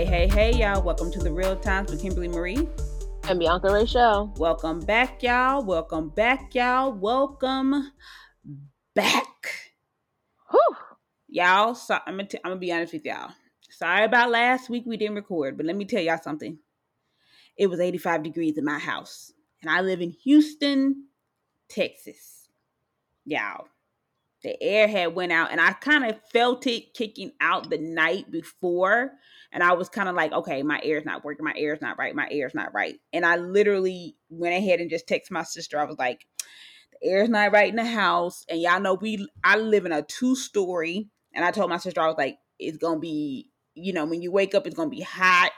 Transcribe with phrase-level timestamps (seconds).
[0.00, 0.80] Hey, hey, hey, y'all.
[0.82, 2.66] Welcome to the Real Times with Kimberly Marie.
[3.28, 4.32] And Bianca Show.
[4.38, 5.62] Welcome back, y'all.
[5.62, 6.90] Welcome back, y'all.
[6.90, 7.92] Welcome
[8.94, 9.26] back.
[10.50, 10.76] Whew.
[11.28, 13.32] Y'all, so I'm gonna, t- I'm gonna be honest with y'all.
[13.68, 16.56] Sorry about last week we didn't record, but let me tell y'all something.
[17.58, 21.08] It was 85 degrees in my house, and I live in Houston,
[21.68, 22.48] Texas.
[23.26, 23.66] Y'all,
[24.42, 28.30] the air had went out, and I kind of felt it kicking out the night
[28.30, 29.12] before,
[29.52, 32.14] and I was kind of like, okay, my air's not working, my air's not right,
[32.14, 35.78] my air's not right, and I literally went ahead and just texted my sister.
[35.78, 36.26] I was like,
[36.92, 40.02] the air's not right in the house, and y'all know we I live in a
[40.02, 44.04] two story, and I told my sister I was like, it's gonna be, you know,
[44.06, 45.52] when you wake up, it's gonna be hot.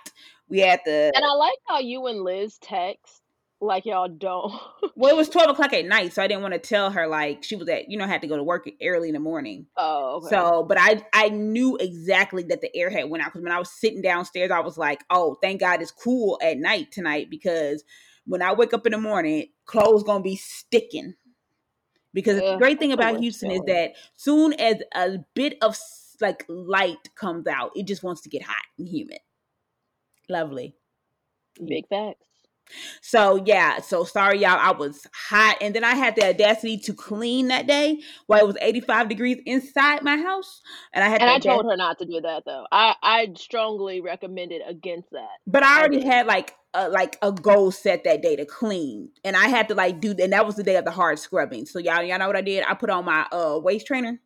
[0.48, 3.22] We had the And I like how you and Liz text
[3.62, 4.53] like y'all don't.
[4.97, 7.45] well, it was twelve o'clock at night, so I didn't want to tell her like
[7.45, 9.67] she was at you know had to go to work early in the morning.
[9.77, 10.28] oh, okay.
[10.28, 13.59] So, but I I knew exactly that the air had went out because when I
[13.59, 17.84] was sitting downstairs, I was like, oh, thank God it's cool at night tonight because
[18.27, 21.14] when I wake up in the morning, clothes gonna be sticking.
[22.14, 25.79] Because the great thing about Houston is that soon as a bit of
[26.20, 29.19] like light comes out, it just wants to get hot and humid.
[30.29, 30.75] Lovely.
[31.67, 32.27] Big facts.
[33.01, 36.95] So yeah, so sorry y'all, I was hot, and then I had the audacity to
[36.95, 41.31] clean that day while it was 85 degrees inside my house, and I had And
[41.31, 42.67] I told her not to do that though.
[42.73, 45.39] I I strongly recommended against that.
[45.47, 46.05] But I I already did.
[46.05, 49.75] had like a like a goal set that day to clean, and I had to
[49.75, 51.67] like do, and that was the day of the hard scrubbing.
[51.67, 52.64] So y'all, y'all know what I did?
[52.69, 54.20] I put on my uh waist trainer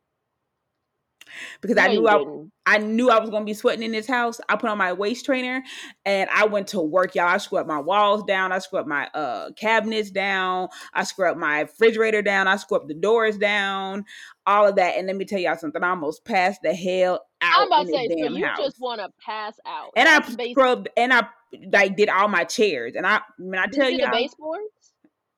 [1.60, 2.46] because I knew I.
[2.68, 4.40] I knew I was gonna be sweating in this house.
[4.48, 5.62] I put on my waist trainer
[6.04, 7.28] and I went to work, y'all.
[7.28, 12.22] I scrubbed my walls down, I scrubbed my uh cabinets down, I scrubbed my refrigerator
[12.22, 14.04] down, I scrubbed the doors down,
[14.46, 14.96] all of that.
[14.96, 17.92] And let me tell y'all something, I almost passed the hell out I'm about to
[17.92, 18.58] say, so you house.
[18.58, 19.92] just want to pass out.
[19.94, 20.52] and I That's basic.
[20.52, 21.28] scrubbed and I
[21.72, 22.94] like did all my chairs.
[22.96, 24.64] And I when I tell you the baseboards?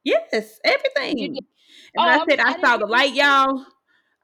[0.02, 1.34] Yes, everything.
[1.34, 1.44] Did.
[1.94, 3.66] And Oh, I said I, I saw the light, y'all,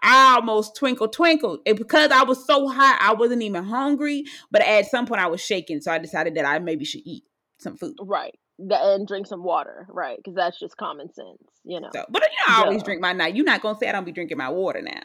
[0.05, 4.25] I almost twinkle twinkle And because I was so hot, I wasn't even hungry.
[4.51, 7.25] But at some point, I was shaking, so I decided that I maybe should eat
[7.59, 7.97] some food.
[8.01, 8.39] Right.
[8.59, 10.17] And drink some water, right?
[10.17, 11.89] Because that's just common sense, you know.
[11.93, 12.85] So, but you know, I always Duh.
[12.85, 13.35] drink my night.
[13.35, 15.01] You're not gonna say I don't be drinking my water now.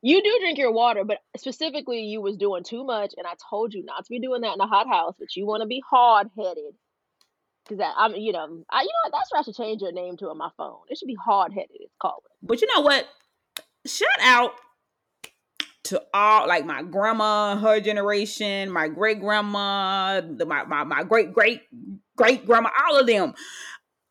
[0.00, 3.74] You do drink your water, but specifically, you was doing too much, and I told
[3.74, 5.14] you not to be doing that in a hot house.
[5.18, 6.74] But you want to be hard headed,
[7.64, 9.92] because that I'm, you know, I, you know, what, that's why I should change your
[9.92, 10.78] name to on my phone.
[10.88, 11.76] It should be hard headed.
[11.78, 12.22] It's called.
[12.42, 13.06] But you know what?
[13.86, 14.52] Shout out
[15.84, 21.62] to all like my grandma, her generation, my great grandma, my my my great great
[22.16, 23.34] great grandma, all of them.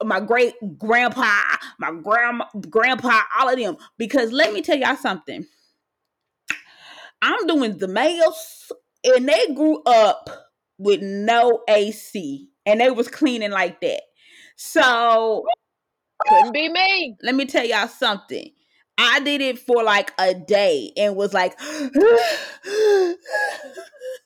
[0.03, 1.39] my great grandpa,
[1.79, 3.77] my grandma, grandpa, all of them.
[3.97, 5.45] Because let me tell y'all something.
[7.21, 8.71] I'm doing the males,
[9.03, 10.29] and they grew up
[10.77, 14.01] with no AC, and they was cleaning like that.
[14.55, 15.45] So
[16.27, 17.15] Couldn't be me.
[17.21, 18.51] let me tell y'all something.
[18.97, 21.59] I did it for like a day and was like,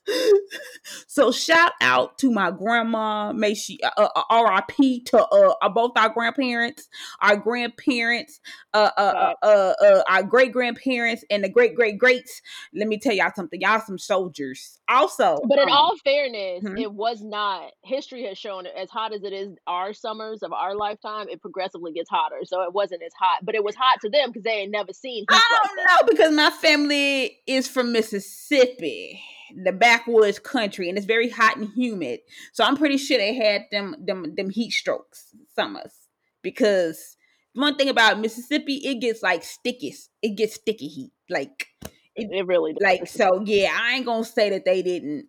[1.08, 3.32] so shout out to my grandma.
[3.34, 5.04] May she uh, uh, R.I.P.
[5.06, 6.88] to uh, uh, both our grandparents,
[7.22, 8.40] our grandparents,
[8.74, 12.42] uh, uh, uh, uh, uh, our great grandparents, and the great great greats.
[12.74, 13.60] Let me tell y'all something.
[13.62, 14.80] Y'all some soldiers.
[14.88, 16.80] Also, But in um, all fairness, Mhm.
[16.80, 17.72] it was not.
[17.84, 21.92] History has shown as hot as it is our summers of our lifetime, it progressively
[21.92, 22.42] gets hotter.
[22.44, 24.94] So it wasn't as hot, but it was hot to them because they ain't never
[24.94, 25.34] seen I
[25.66, 25.86] don't that.
[25.88, 29.22] know because my family is from Mississippi,
[29.64, 32.20] the backwoods country, and it's very hot and humid.
[32.54, 35.94] So I'm pretty sure they had them them them heat strokes summers
[36.42, 37.18] because
[37.54, 39.96] one thing about Mississippi, it gets like sticky.
[40.22, 41.12] It gets sticky heat.
[41.30, 41.68] Like
[42.16, 42.82] It, it really does.
[42.82, 45.28] like so yeah, I ain't gonna say that they didn't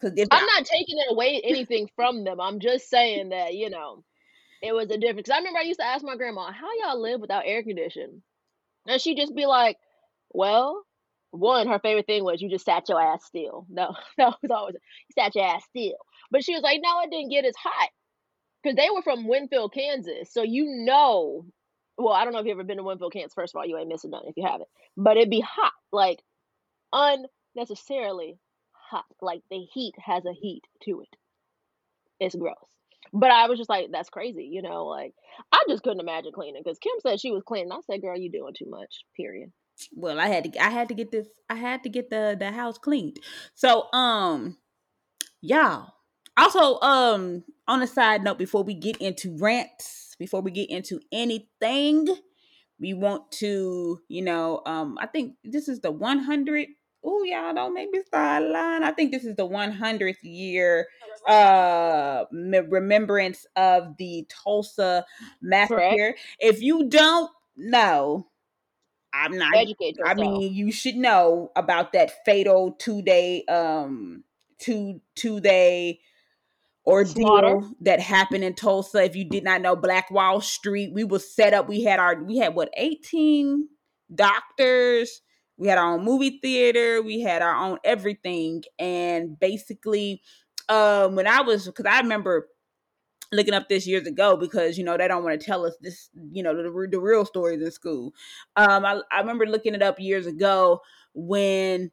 [0.00, 2.40] because if I'm not taking it away anything from them.
[2.40, 4.04] I'm just saying that you know
[4.62, 5.30] it was a difference.
[5.30, 8.22] I remember I used to ask my grandma, "How y'all live without air conditioning?"
[8.86, 9.76] And she'd just be like,
[10.30, 10.84] "Well."
[11.34, 13.66] One, her favorite thing was you just sat your ass still.
[13.70, 15.96] No, no, it was always you sat your ass still.
[16.30, 17.88] But she was like, no, it didn't get as hot
[18.62, 20.32] because they were from Winfield, Kansas.
[20.32, 21.44] So you know,
[21.98, 23.34] well, I don't know if you've ever been to Winfield, Kansas.
[23.34, 24.68] First of all, you ain't missing nothing if you haven't.
[24.96, 26.22] But it'd be hot, like
[26.92, 28.38] unnecessarily
[28.72, 29.04] hot.
[29.20, 31.16] Like the heat has a heat to it.
[32.20, 32.54] It's gross.
[33.12, 34.86] But I was just like, that's crazy, you know.
[34.86, 35.14] Like
[35.50, 37.72] I just couldn't imagine cleaning because Kim said she was cleaning.
[37.72, 39.04] I said, girl, you doing too much.
[39.16, 39.50] Period.
[39.94, 42.50] Well, I had to I had to get this I had to get the the
[42.50, 43.18] house cleaned.
[43.54, 44.58] So um
[45.40, 45.92] y'all
[46.36, 51.00] also um on a side note before we get into rants before we get into
[51.12, 52.08] anything
[52.80, 56.68] we want to you know um i think this is the 100
[57.04, 58.82] oh y'all don't make me start lying.
[58.82, 60.88] I think this is the 100th year
[61.28, 65.04] uh remembrance of the Tulsa
[65.40, 65.76] massacre.
[65.76, 66.20] Correct.
[66.38, 68.26] If you don't know,
[69.14, 70.18] I'm not educate yourself.
[70.18, 74.24] I mean, you should know about that fatal two day um
[74.58, 76.00] two two day
[76.86, 77.60] ordeal Slaughter.
[77.80, 79.04] that happened in Tulsa.
[79.04, 81.68] If you did not know Black Wall Street, we was set up.
[81.68, 83.68] We had our we had what 18
[84.14, 85.22] doctors.
[85.56, 87.00] We had our own movie theater.
[87.00, 88.64] We had our own everything.
[88.78, 90.20] And basically,
[90.68, 92.48] um, when I was because I remember
[93.34, 96.10] looking up this years ago because you know they don't want to tell us this
[96.32, 98.12] you know the, the real stories in school
[98.56, 100.80] um I, I remember looking it up years ago
[101.14, 101.90] when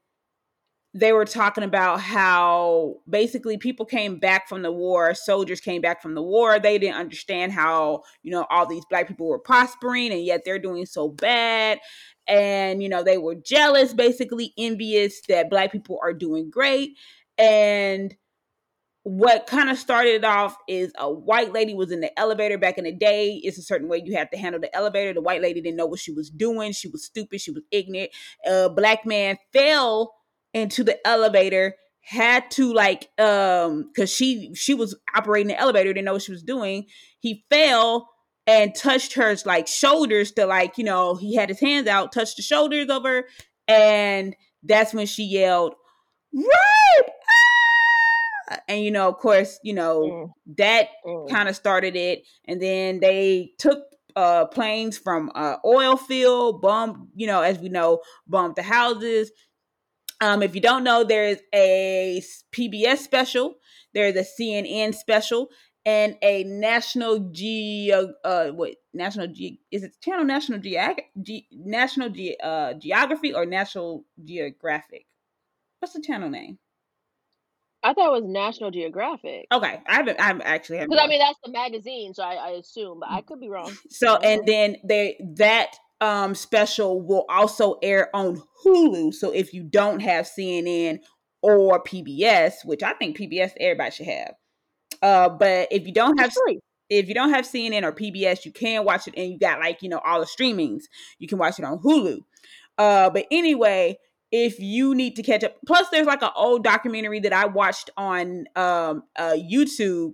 [0.93, 6.01] they were talking about how basically people came back from the war, soldiers came back
[6.01, 6.59] from the war.
[6.59, 10.59] They didn't understand how, you know, all these black people were prospering and yet they're
[10.59, 11.79] doing so bad.
[12.27, 16.97] And, you know, they were jealous, basically envious that black people are doing great.
[17.38, 18.13] And
[19.03, 22.83] what kind of started off is a white lady was in the elevator back in
[22.83, 23.42] the day.
[23.44, 25.13] It's a certain way you have to handle the elevator.
[25.13, 26.71] The white lady didn't know what she was doing.
[26.71, 27.42] She was stupid.
[27.42, 28.12] She was ignorant.
[28.45, 30.13] A black man fell
[30.53, 36.06] into the elevator had to like um because she she was operating the elevator didn't
[36.06, 36.86] know what she was doing
[37.19, 38.09] he fell
[38.48, 42.38] and touched her like shoulders to like you know he had his hands out touched
[42.38, 43.25] the shoulders of her
[43.68, 45.75] and that's when she yelled
[46.36, 46.81] ah!
[48.68, 50.31] And you know of course you know mm.
[50.57, 51.30] that mm.
[51.30, 53.80] kind of started it and then they took
[54.15, 59.31] uh planes from uh oil field bombed you know as we know bombed the houses
[60.21, 62.21] um, if you don't know, there's a
[62.51, 63.56] PBS special,
[63.94, 65.50] there's a CNN special,
[65.83, 67.89] and a National Ge
[68.24, 73.48] uh what National Ge is it channel National Geog Ge- National Ge- uh, Geography or
[73.48, 75.07] National Geographic?
[75.80, 76.59] What's the channel name?
[77.83, 79.48] I thought it was National Geographic.
[79.51, 80.19] Okay, I haven't.
[80.19, 83.39] I'm actually because I mean that's the magazine, so I, I assume, but I could
[83.39, 83.72] be wrong.
[83.89, 89.13] So and then they that um, special will also air on Hulu.
[89.13, 91.00] So if you don't have CNN
[91.42, 94.34] or PBS, which I think PBS everybody should have,
[95.01, 96.31] uh, but if you don't have
[96.89, 99.81] if you don't have CNN or PBS, you can watch it, and you got like
[99.81, 100.84] you know all the streamings.
[101.18, 102.19] You can watch it on Hulu.
[102.77, 103.98] Uh, but anyway,
[104.31, 107.89] if you need to catch up, plus there's like an old documentary that I watched
[107.98, 110.13] on um, uh, YouTube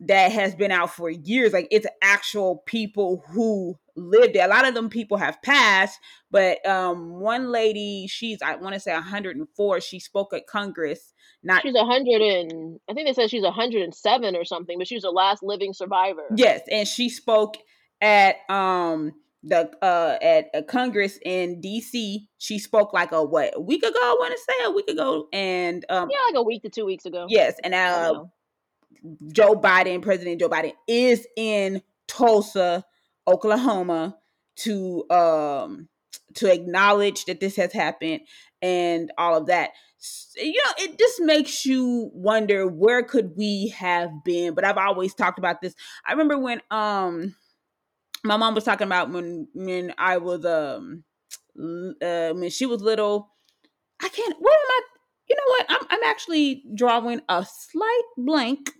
[0.00, 1.52] that has been out for years.
[1.52, 4.46] Like it's actual people who lived there.
[4.46, 5.98] A lot of them people have passed,
[6.30, 9.80] but um, one lady, she's I want to say 104.
[9.80, 11.12] She spoke at Congress.
[11.42, 15.02] Not she's 100 and I think they said she's 107 or something, but she was
[15.02, 16.24] the last living survivor.
[16.34, 17.56] Yes, and she spoke
[18.00, 19.12] at um
[19.46, 22.26] the uh at a Congress in DC.
[22.38, 23.98] She spoke like a what a week ago.
[23.98, 26.86] I want to say a week ago, and um yeah, like a week to two
[26.86, 27.26] weeks ago.
[27.28, 28.24] Yes, and uh,
[29.32, 32.84] Joe Biden, President Joe Biden, is in Tulsa
[33.28, 34.16] Oklahoma
[34.56, 35.88] to um
[36.34, 38.20] to acknowledge that this has happened
[38.62, 39.70] and all of that
[40.36, 45.14] you know it just makes you wonder where could we have been but i've always
[45.14, 45.74] talked about this
[46.06, 47.34] i remember when um
[48.24, 51.04] my mom was talking about when when i was um
[51.56, 53.30] uh, when she was little
[54.02, 54.80] i can't what am i
[55.28, 58.70] you know what i'm, I'm actually drawing a slight blank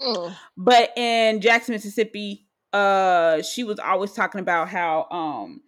[0.00, 0.34] mm.
[0.56, 5.62] but in jackson mississippi uh she was always talking about how um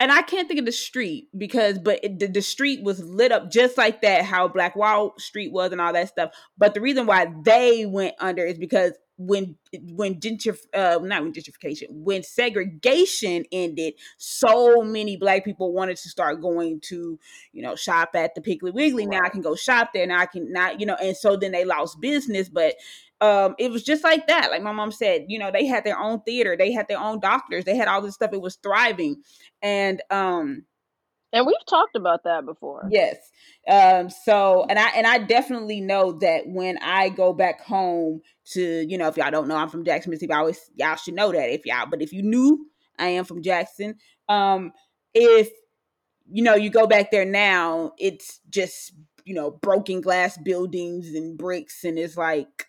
[0.00, 3.32] and I can't think of the street because, but it, the, the street was lit
[3.32, 6.30] up just like that, how Black Wall Street was and all that stuff.
[6.56, 9.56] But the reason why they went under is because when
[9.92, 16.08] when gentrif uh, not when gentrification when segregation ended so many black people wanted to
[16.08, 17.18] start going to
[17.52, 19.06] you know shop at the piggly wiggly.
[19.06, 20.06] Now i can go shop there.
[20.06, 22.76] Now i can not you know and so then they lost business but
[23.20, 24.52] um it was just like that.
[24.52, 26.56] Like my mom said you know they had their own theater.
[26.56, 27.64] They had their own doctors.
[27.64, 28.32] They had all this stuff.
[28.32, 29.22] It was thriving.
[29.60, 30.64] And um
[31.32, 32.88] and we've talked about that before.
[32.90, 33.16] Yes.
[33.68, 38.20] Um, so and I and I definitely know that when I go back home
[38.52, 40.32] to, you know, if y'all don't know, I'm from Jackson, Mississippi.
[40.32, 42.66] I always y'all should know that if y'all, but if you knew
[42.98, 43.96] I am from Jackson,
[44.28, 44.72] um,
[45.14, 45.50] if
[46.30, 48.92] you know you go back there now, it's just,
[49.24, 52.66] you know, broken glass buildings and bricks, and it's like,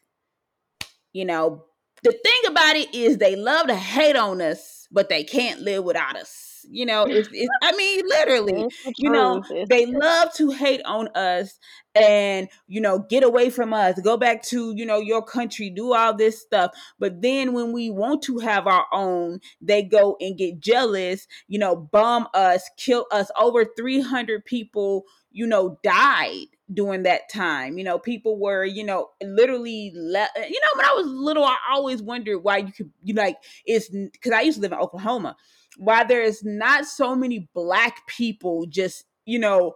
[1.14, 1.64] you know,
[2.04, 5.86] the thing about it is they love to hate on us, but they can't live
[5.86, 6.70] without us us.
[6.70, 11.60] You know, it's, it's I mean, literally, you know, they love to hate on us
[11.96, 15.94] and you know get away from us go back to you know your country do
[15.94, 20.38] all this stuff but then when we want to have our own they go and
[20.38, 27.04] get jealous you know bomb us kill us over 300 people you know died during
[27.04, 30.94] that time you know people were you know literally le- uh, you know when i
[30.94, 34.58] was little i always wondered why you could you know, like it's because i used
[34.58, 35.36] to live in oklahoma
[35.80, 39.74] why there's not so many black people just you know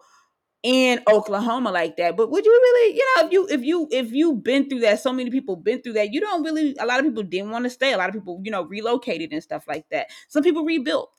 [0.63, 2.15] in Oklahoma like that.
[2.15, 5.00] But would you really, you know, if you if you if you've been through that,
[5.01, 7.65] so many people been through that, you don't really a lot of people didn't want
[7.65, 7.93] to stay.
[7.93, 10.07] A lot of people, you know, relocated and stuff like that.
[10.29, 11.12] Some people rebuilt,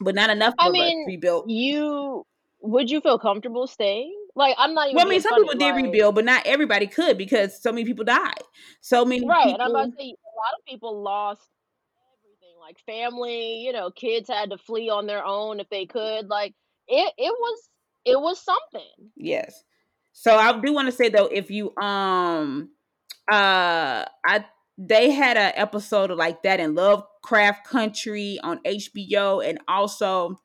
[0.00, 1.48] but not enough I mean, rebuilt.
[1.48, 2.26] you
[2.60, 4.14] would you feel comfortable staying?
[4.36, 5.44] Like, I'm not even Well, I mean, some funny.
[5.44, 8.42] people did Like, rebuild, but not everybody could because so many people died.
[8.80, 11.48] So many right, and I'm about to say a lot of people lost
[12.70, 13.56] like family.
[13.64, 16.28] You know, kids had to flee on their own if they could.
[16.28, 16.54] Like,
[16.88, 17.68] it it was
[18.04, 19.10] it was something.
[19.16, 19.62] Yes.
[20.12, 22.70] So I do want to say though, if you um
[23.30, 24.44] uh I
[24.78, 30.40] they had an episode of like that in Lovecraft Country on HBO and also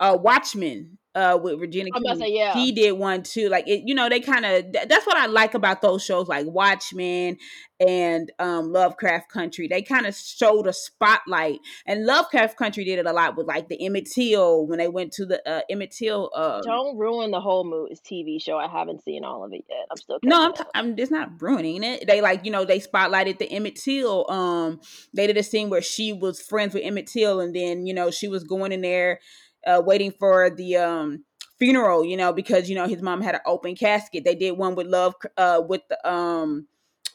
[0.00, 2.28] uh Watchmen uh with Regina I'm about to King.
[2.28, 2.54] say, yeah.
[2.54, 3.48] He did one too.
[3.48, 6.46] Like it, you know, they kind of that's what I like about those shows like
[6.46, 7.36] Watchmen
[7.80, 9.66] and um Lovecraft Country.
[9.66, 11.58] They kind of showed a spotlight.
[11.84, 15.12] And Lovecraft Country did it a lot with like the Emmett Till when they went
[15.14, 18.56] to the uh Emmett Till um Don't ruin the whole Moose TV show.
[18.56, 19.86] I haven't seen all of it yet.
[19.90, 20.62] I'm still No, I'm, t-.
[20.76, 22.06] I'm it's not ruining it.
[22.06, 24.30] They like, you know, they spotlighted the Emmett Till.
[24.30, 24.80] Um,
[25.12, 28.12] they did a scene where she was friends with Emmett Till, and then you know
[28.12, 29.18] she was going in there,
[29.66, 31.24] uh, waiting for the um
[31.58, 32.04] funeral.
[32.04, 34.24] You know, because you know his mom had an open casket.
[34.24, 36.66] They did one with love, uh, with the um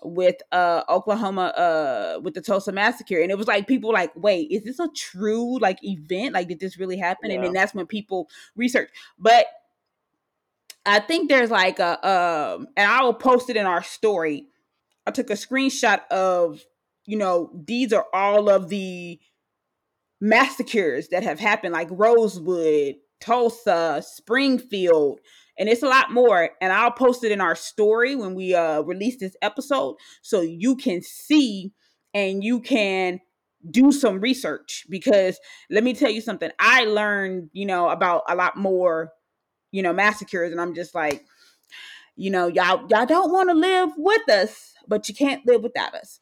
[0.04, 4.52] with uh Oklahoma uh with the Tulsa massacre and it was like people like wait
[4.52, 7.88] is this a true like event like did this really happen and then that's when
[7.88, 9.48] people research but
[10.86, 14.46] I think there's like a um and I will post it in our story.
[15.08, 16.64] I took a screenshot of,
[17.06, 19.20] you know, these are all of the
[20.22, 25.20] massacres that have happened, like Rosewood, Tulsa, Springfield,
[25.58, 26.50] and it's a lot more.
[26.62, 30.76] And I'll post it in our story when we uh release this episode so you
[30.76, 31.72] can see
[32.14, 33.20] and you can
[33.72, 36.52] do some research because let me tell you something.
[36.60, 39.12] I learned, you know, about a lot more
[39.76, 41.26] you know, massacres, and I'm just like,
[42.16, 45.94] you know, y'all y'all don't want to live with us, but you can't live without
[45.94, 46.22] us.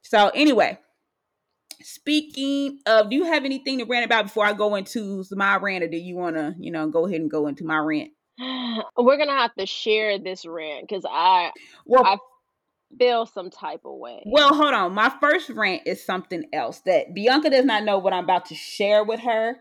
[0.00, 0.78] So anyway,
[1.84, 5.84] speaking of, do you have anything to rant about before I go into my rant,
[5.84, 8.12] or do you want to, you know, go ahead and go into my rant?
[8.96, 11.52] We're gonna have to share this rant because I
[11.86, 12.18] Well, I
[12.98, 14.22] feel some type of way.
[14.26, 14.94] well, hold on.
[14.94, 18.54] My first rant is something else that Bianca does not know what I'm about to
[18.54, 19.56] share with her,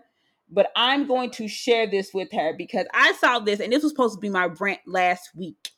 [0.50, 3.92] but I'm going to share this with her because I saw this, and this was
[3.92, 5.72] supposed to be my rant last week,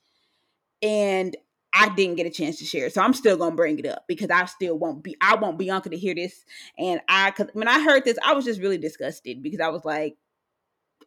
[0.82, 1.36] and
[1.75, 4.05] I didn't get a chance to share it, so I'm still gonna bring it up
[4.08, 5.15] because I still won't be.
[5.22, 6.46] I want Bianca to hear this,
[6.77, 9.84] and I, cause when I heard this, I was just really disgusted because I was
[9.84, 10.15] like,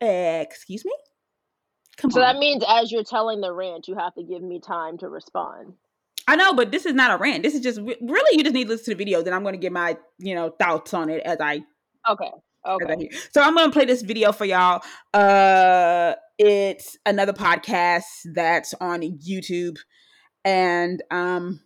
[0.00, 0.92] eh, "Excuse me."
[1.96, 2.34] Come So on.
[2.34, 5.74] that means as you're telling the rant, you have to give me time to respond.
[6.28, 7.42] I know, but this is not a rant.
[7.42, 9.22] This is just really you just need to listen to the video.
[9.22, 11.62] Then I'm going to get my you know thoughts on it as I
[12.08, 12.30] Okay.
[12.30, 13.10] I Okay.
[13.32, 14.82] So I'm going to play this video for y'all.
[15.14, 19.78] Uh, it's another podcast that's on YouTube,
[20.44, 21.60] and um,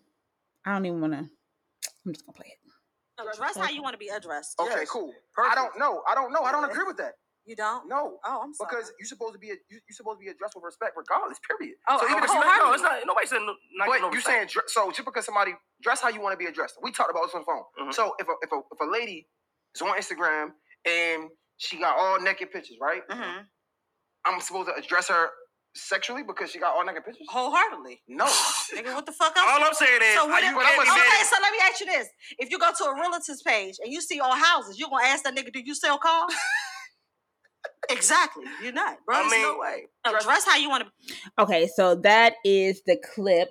[0.64, 1.18] I don't even want to.
[1.20, 2.58] I'm just gonna play it.
[3.34, 4.58] Address how you want to be addressed.
[4.58, 4.90] Okay, Yes.
[4.90, 5.12] cool.
[5.38, 6.02] I don't know.
[6.08, 6.42] I don't know.
[6.42, 7.12] I don't agree with that.
[7.44, 7.88] You don't?
[7.88, 8.18] No.
[8.24, 8.68] Oh, I'm sorry.
[8.70, 11.38] Because you're supposed to be a, you, you're supposed to be addressed with respect, regardless.
[11.42, 11.74] Period.
[11.88, 12.98] Oh, so even oh, if you oh, no, it's not.
[13.04, 15.52] Nobody said no, not But no you're saying dr- so just because somebody
[15.82, 16.78] dress how you want to be addressed.
[16.82, 17.64] We talked about this on the phone.
[17.88, 17.94] Mhm.
[17.94, 19.28] So if a, if a if a lady
[19.74, 20.52] is on Instagram
[20.86, 23.02] and she got all naked pictures, right?
[23.08, 23.40] Mm-hmm.
[24.24, 25.30] I'm supposed to address her
[25.74, 27.26] sexually because she got all naked pictures?
[27.30, 28.02] Wholeheartedly.
[28.08, 28.24] No.
[28.74, 29.46] Nigga, what the fuck else?
[29.48, 31.26] All I'm saying is, So are what you if- But I'm getting a- okay, mad?
[31.26, 34.00] so let me ask you this: If you go to a realtor's page and you
[34.00, 36.32] see all houses, you're gonna ask that nigga, "Do you sell cars?"
[37.90, 38.44] exactly.
[38.62, 39.16] You're not, bro.
[39.16, 39.86] I There's mean, no way.
[40.04, 41.14] Address how you want to.
[41.42, 43.48] Okay, so that is the clip.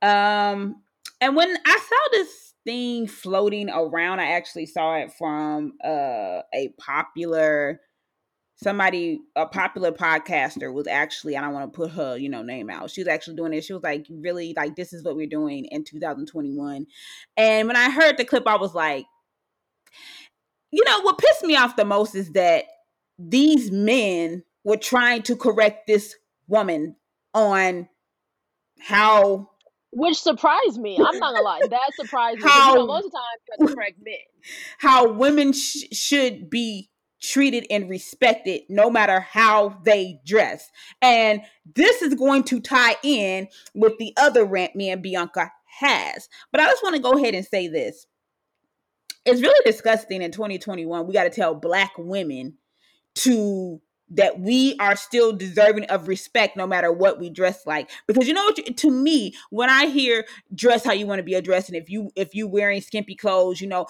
[0.00, 0.82] Um,
[1.20, 6.72] and when I saw this thing floating around, I actually saw it from uh a
[6.78, 7.80] popular
[8.56, 12.70] somebody a popular podcaster was actually i don't want to put her you know name
[12.70, 15.26] out she was actually doing it she was like really like this is what we're
[15.26, 16.86] doing in 2021
[17.36, 19.04] and when i heard the clip i was like
[20.70, 22.64] you know what pissed me off the most is that
[23.18, 26.14] these men were trying to correct this
[26.48, 26.96] woman
[27.34, 27.88] on
[28.80, 29.48] how
[29.94, 30.96] which surprised me.
[30.96, 32.48] I'm not gonna lie, that surprised me.
[32.48, 34.14] How- You know, most of the time you have to correct men.
[34.78, 36.88] how women sh- should be
[37.22, 40.70] treated and respected no matter how they dress.
[41.00, 41.42] And
[41.74, 46.28] this is going to tie in with the other rant me and Bianca has.
[46.50, 48.06] But I just want to go ahead and say this.
[49.24, 51.06] It's really disgusting in 2021.
[51.06, 52.58] We got to tell black women
[53.16, 53.80] to
[54.14, 58.34] that we are still deserving of respect no matter what we dress like because you
[58.34, 61.76] know what to me when i hear dress how you want to be addressed and
[61.76, 63.86] if you if you wearing skimpy clothes you know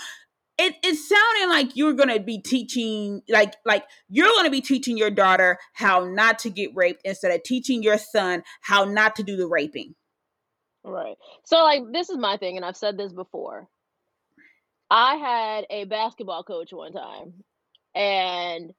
[0.63, 5.11] it, it's sounding like you're gonna be teaching like like you're gonna be teaching your
[5.11, 9.37] daughter how not to get raped instead of teaching your son how not to do
[9.37, 9.95] the raping
[10.85, 11.17] Right.
[11.45, 13.69] So like this is my thing, and I've said this before.
[14.91, 17.35] I had a basketball coach one time,
[17.95, 18.73] and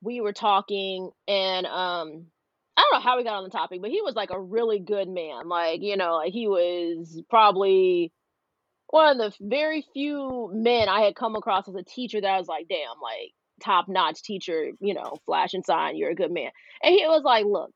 [0.00, 2.26] we were talking, and um,
[2.76, 4.78] I don't know how we got on the topic, but he was like a really
[4.78, 5.48] good man.
[5.48, 8.12] Like you know, like he was probably
[8.94, 12.38] one of the very few men I had come across as a teacher that I
[12.38, 13.32] was like, damn, like
[13.62, 14.70] top notch teacher.
[14.80, 16.50] You know, flash and sign, you're a good man.
[16.82, 17.70] And he was like, look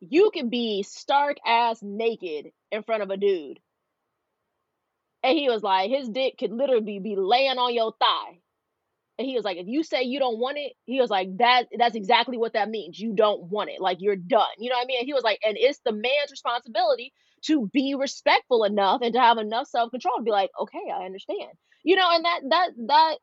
[0.00, 3.58] you can be stark ass naked in front of a dude.
[5.22, 8.40] And he was like, his dick could literally be laying on your thigh.
[9.18, 11.66] And he was like, if you say you don't want it, he was like, that
[11.78, 12.98] that's exactly what that means.
[12.98, 13.78] You don't want it.
[13.78, 14.46] Like you're done.
[14.58, 15.00] You know what I mean?
[15.00, 17.12] And he was like, and it's the man's responsibility
[17.46, 21.50] to be respectful enough and to have enough self-control to be like, okay, I understand.
[21.82, 23.16] You know, and that that that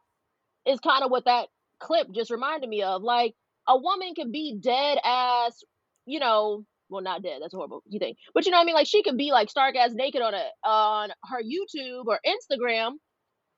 [0.66, 1.48] is kind of what that
[1.80, 3.04] clip just reminded me of.
[3.04, 3.34] Like
[3.68, 5.64] a woman can be dead ass,
[6.06, 8.18] you know, well not dead, that's horrible, you think.
[8.34, 8.76] But you know what I mean?
[8.76, 12.94] Like she could be like stark ass naked on a on her YouTube or Instagram,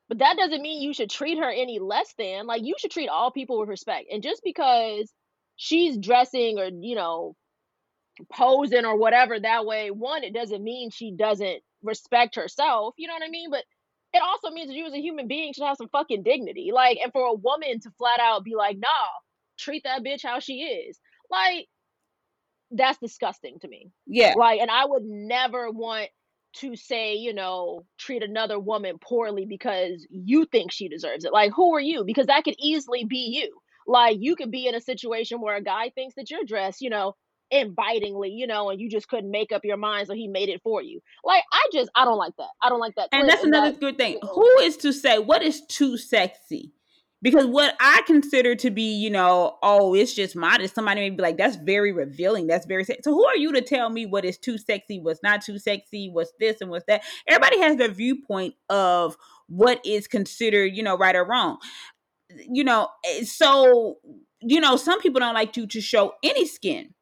[0.08, 2.46] but that doesn't mean you should treat her any less than.
[2.46, 4.06] Like you should treat all people with respect.
[4.12, 5.10] And just because
[5.56, 7.34] she's dressing or, you know,
[8.32, 12.94] posing or whatever that way, one, it doesn't mean she doesn't respect herself.
[12.98, 13.50] You know what I mean?
[13.50, 13.64] But
[14.12, 16.70] it also means that you as a human being should have some fucking dignity.
[16.72, 18.88] Like, and for a woman to flat out be like, nah,
[19.58, 20.98] treat that bitch how she is.
[21.30, 21.68] Like,
[22.70, 23.90] that's disgusting to me.
[24.06, 26.08] yeah Like, and I would never want
[26.52, 31.32] to say, you know, treat another woman poorly because you think she deserves it.
[31.32, 32.04] Like, who are you?
[32.04, 33.58] Because that could easily be you.
[33.86, 36.90] Like, you could be in a situation where a guy thinks that you're dressed, you
[36.90, 37.14] know,
[37.50, 40.60] invitingly, you know, and you just couldn't make up your mind, so he made it
[40.62, 41.00] for you.
[41.24, 42.48] Like, I just, I don't like that.
[42.62, 43.08] I don't like that.
[43.12, 45.96] and that's another that- good thing you know- who is to say what is too
[45.96, 46.72] sexy
[47.22, 51.22] because what i consider to be you know oh it's just modest somebody may be
[51.22, 53.02] like that's very revealing that's very sexy.
[53.04, 56.08] so who are you to tell me what is too sexy what's not too sexy
[56.08, 60.96] what's this and what's that everybody has their viewpoint of what is considered you know
[60.96, 61.58] right or wrong
[62.48, 63.98] you know eh, so
[64.40, 66.94] you know some people don't like you to show any skin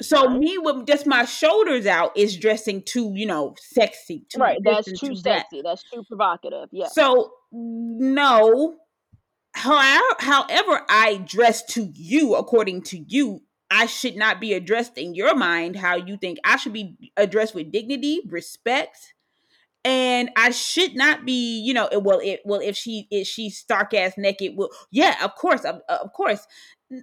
[0.00, 0.38] so Right.
[0.38, 4.86] me with just my shoulders out is dressing too you know sexy too Right, that's
[4.98, 5.48] too that.
[5.50, 5.62] sexy.
[5.62, 6.68] That's too provocative.
[6.72, 6.88] Yeah.
[6.88, 8.76] So no,
[9.54, 15.14] however, however I dress to you, according to you, I should not be addressed in
[15.14, 19.14] your mind how you think I should be addressed with dignity, respect,
[19.84, 23.58] and I should not be, you know, it- well, it well if she if she's
[23.58, 26.46] stark ass naked, well, yeah, of course, of, of course.
[26.92, 26.96] I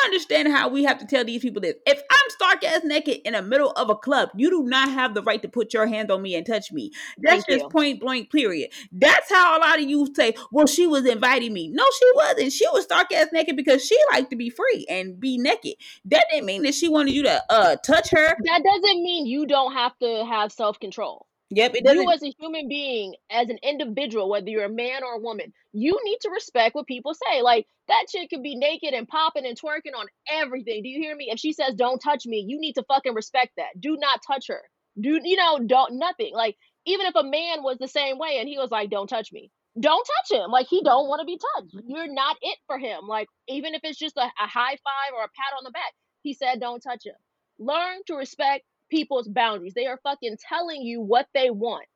[0.00, 1.74] don't understand how we have to tell these people this.
[1.86, 5.14] If I'm stark ass naked in the middle of a club, you do not have
[5.14, 6.90] the right to put your hands on me and touch me.
[7.18, 7.68] That's Thank just you.
[7.68, 8.70] point blank, period.
[8.90, 11.68] That's how a lot of you say, well, she was inviting me.
[11.68, 12.52] No, she wasn't.
[12.52, 15.74] She was stark ass naked because she liked to be free and be naked.
[16.06, 18.36] That didn't mean that she wanted you to uh touch her.
[18.44, 21.26] That doesn't mean you don't have to have self control.
[21.52, 22.02] Yep, it doesn't.
[22.02, 25.52] You, as a human being, as an individual, whether you're a man or a woman,
[25.72, 27.42] you need to respect what people say.
[27.42, 30.82] Like that chick could be naked and popping and twerking on everything.
[30.82, 31.28] Do you hear me?
[31.30, 33.80] If she says "Don't touch me," you need to fucking respect that.
[33.80, 34.62] Do not touch her.
[35.00, 35.60] Do you know?
[35.60, 36.32] Don't nothing.
[36.34, 39.32] Like even if a man was the same way and he was like, "Don't touch
[39.32, 40.50] me," don't touch him.
[40.50, 41.76] Like he don't want to be touched.
[41.86, 43.06] You're not it for him.
[43.08, 45.92] Like even if it's just a, a high five or a pat on the back,
[46.22, 47.16] he said, "Don't touch him."
[47.58, 49.72] Learn to respect people's boundaries.
[49.74, 51.86] They are fucking telling you what they want.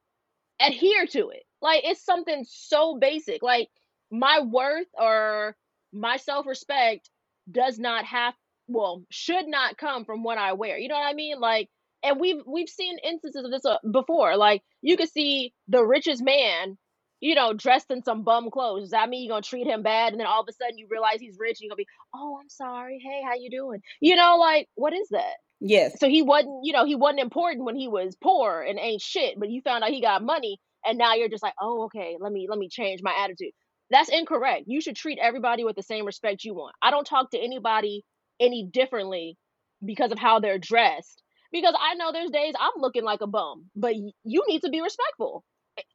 [0.60, 1.42] Adhere to it.
[1.60, 3.42] Like it's something so basic.
[3.42, 3.68] Like
[4.10, 5.54] my worth or
[5.92, 7.10] my self-respect
[7.50, 8.34] does not have
[8.68, 10.78] well, should not come from what I wear.
[10.78, 11.38] You know what I mean?
[11.38, 11.68] Like
[12.02, 14.36] and we've we've seen instances of this uh, before.
[14.36, 16.78] Like you could see the richest man,
[17.20, 18.84] you know, dressed in some bum clothes.
[18.84, 20.86] Does that mean you're gonna treat him bad and then all of a sudden you
[20.90, 23.00] realize he's rich and you're gonna be, oh, I'm sorry.
[23.04, 23.80] Hey, how you doing?
[24.00, 25.34] You know, like what is that?
[25.60, 25.98] Yes.
[26.00, 29.38] So he wasn't, you know, he wasn't important when he was poor and ain't shit,
[29.38, 32.32] but you found out he got money and now you're just like, "Oh, okay, let
[32.32, 33.52] me let me change my attitude."
[33.90, 34.64] That's incorrect.
[34.66, 36.74] You should treat everybody with the same respect you want.
[36.82, 38.04] I don't talk to anybody
[38.40, 39.36] any differently
[39.84, 41.22] because of how they're dressed.
[41.52, 44.80] because I know there's days I'm looking like a bum, but you need to be
[44.82, 45.44] respectful.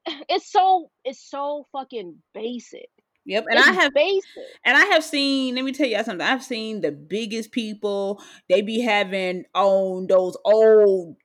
[0.30, 2.90] It's so it's so fucking basic.
[3.26, 3.46] Yep.
[3.50, 4.24] And It's I have basic.
[4.66, 6.22] and I have seen, let me tell you something.
[6.26, 11.18] I've seen the biggest people, they be having on those old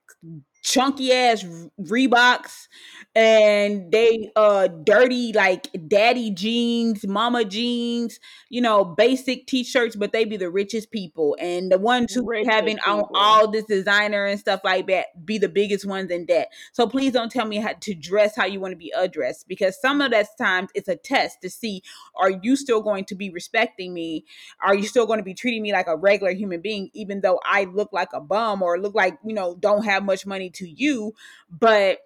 [0.67, 1.45] chunky ass
[1.81, 2.67] Reeboks
[3.15, 10.25] and they uh dirty like daddy jeans, mama jeans, you know, basic t-shirts, but they
[10.25, 11.37] be the richest people.
[11.39, 15.37] And the ones who Richest having on all this designer and stuff like that be
[15.37, 16.51] the biggest ones in debt.
[16.73, 19.79] So please don't tell me how to dress how you want to be addressed because
[19.79, 21.81] some of that times it's a test to see
[22.15, 24.25] are you still going to be respecting me?
[24.61, 27.39] Are you still going to be treating me like a regular human being, even though
[27.45, 30.67] I look like a bum or look like, you know, don't have much money to
[30.67, 31.13] you?
[31.49, 31.99] But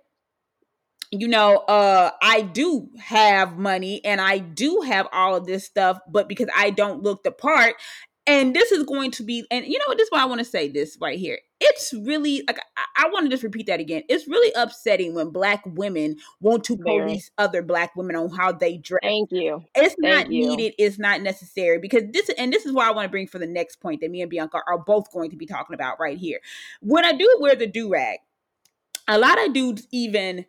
[1.11, 5.99] you know, uh, I do have money and I do have all of this stuff,
[6.07, 7.75] but because I don't look the part,
[8.27, 10.45] and this is going to be, and you know, this is why I want to
[10.45, 11.39] say this right here.
[11.59, 14.03] It's really like I, I want to just repeat that again.
[14.07, 17.01] It's really upsetting when black women want to Very.
[17.01, 19.63] police other black women on how they dress Thank you.
[19.75, 20.47] it's Thank not you.
[20.47, 23.37] needed it's not necessary because this and this is why i want to bring for
[23.39, 26.17] the next point that me and bianca are both going to be talking about right
[26.17, 26.39] here
[26.81, 28.19] when i do wear the do-rag
[29.07, 30.45] a lot of dudes even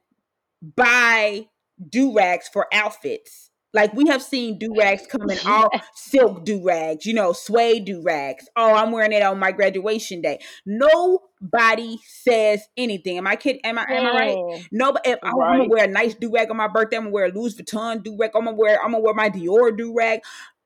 [0.77, 1.47] buy
[1.89, 7.33] do-rags for outfits like we have seen do-rags come in all silk do-rags you know
[7.33, 13.35] suede do-rags oh i'm wearing it on my graduation day nobody says anything am i
[13.35, 13.59] kid?
[13.65, 16.31] am i am i right no, but if I'm, I'm gonna wear a nice do
[16.33, 18.31] rag on my birthday, I'm gonna wear a Louis Vuitton do rag.
[18.35, 20.21] I'm gonna wear I'm gonna wear my Dior do rag.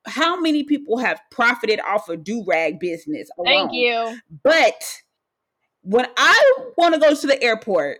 [0.05, 3.29] How many people have profited off of do rag business?
[3.43, 4.19] Thank you.
[4.43, 5.01] But
[5.87, 7.99] when I want to go to the airport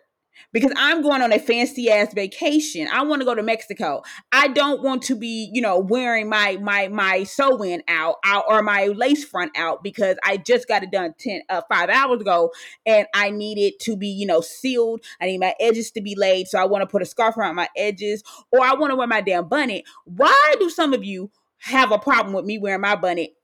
[0.52, 4.02] because I'm going on a fancy ass vacation, I want to go to Mexico.
[4.32, 8.44] I don't want to be, you know, wearing my my my sew in out, out
[8.50, 12.20] or my lace front out because I just got it done ten uh, five hours
[12.20, 12.52] ago
[12.86, 15.02] and I need it to be, you know, sealed.
[15.22, 17.56] I need my edges to be laid, so I want to put a scarf around
[17.56, 18.22] my edges,
[18.52, 19.86] or I want to wear my damn bonnet.
[20.04, 23.37] Why do some of you have a problem with me wearing my bonnet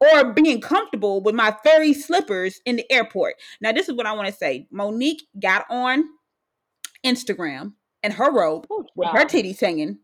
[0.00, 3.34] or being comfortable with my fairy slippers in the airport.
[3.60, 4.66] Now, this is what I want to say.
[4.72, 6.04] Mo'Nique got on
[7.04, 9.98] Instagram in her robe Ooh, with her titties hanging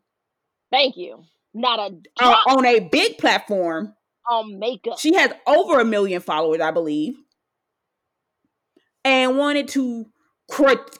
[0.70, 1.22] Thank you.
[1.54, 3.94] Not a uh, on a big platform.
[4.28, 4.98] on makeup.
[4.98, 7.16] She has over a million followers, I believe,
[9.04, 10.06] and wanted to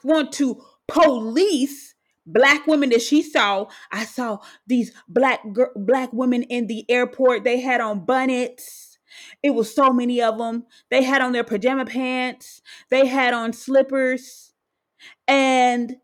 [0.03, 1.93] want to police
[2.25, 3.67] black women that she saw.
[3.91, 5.41] I saw these black
[5.75, 7.43] black women in the airport.
[7.43, 8.86] They had on bonnets.
[9.43, 10.65] It was so many of them.
[10.89, 12.61] They had on their pajama pants.
[12.89, 14.53] They had on slippers,
[15.27, 15.97] and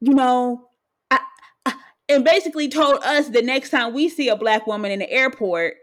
[0.00, 0.68] you know,
[1.10, 1.20] I,
[1.64, 1.74] I,
[2.08, 5.74] and basically told us the next time we see a black woman in the airport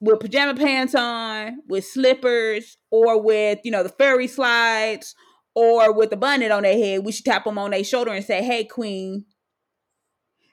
[0.00, 5.14] with pajama pants on, with slippers, or with you know the fairy slides,
[5.54, 8.24] or with a bonnet on their head, we should tap them on their shoulder and
[8.24, 9.26] say, "Hey, queen."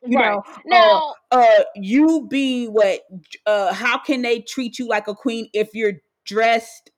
[0.07, 0.31] You right.
[0.31, 3.01] know, Now, uh, you be what?
[3.45, 5.93] Uh, how can they treat you like a queen if you're
[6.25, 6.91] dressed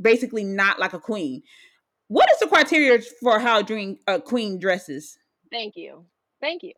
[0.00, 1.42] basically not like a queen?
[2.08, 5.18] What is the criteria for how dream a queen dresses?
[5.50, 6.04] thank you.
[6.40, 6.72] Thank you.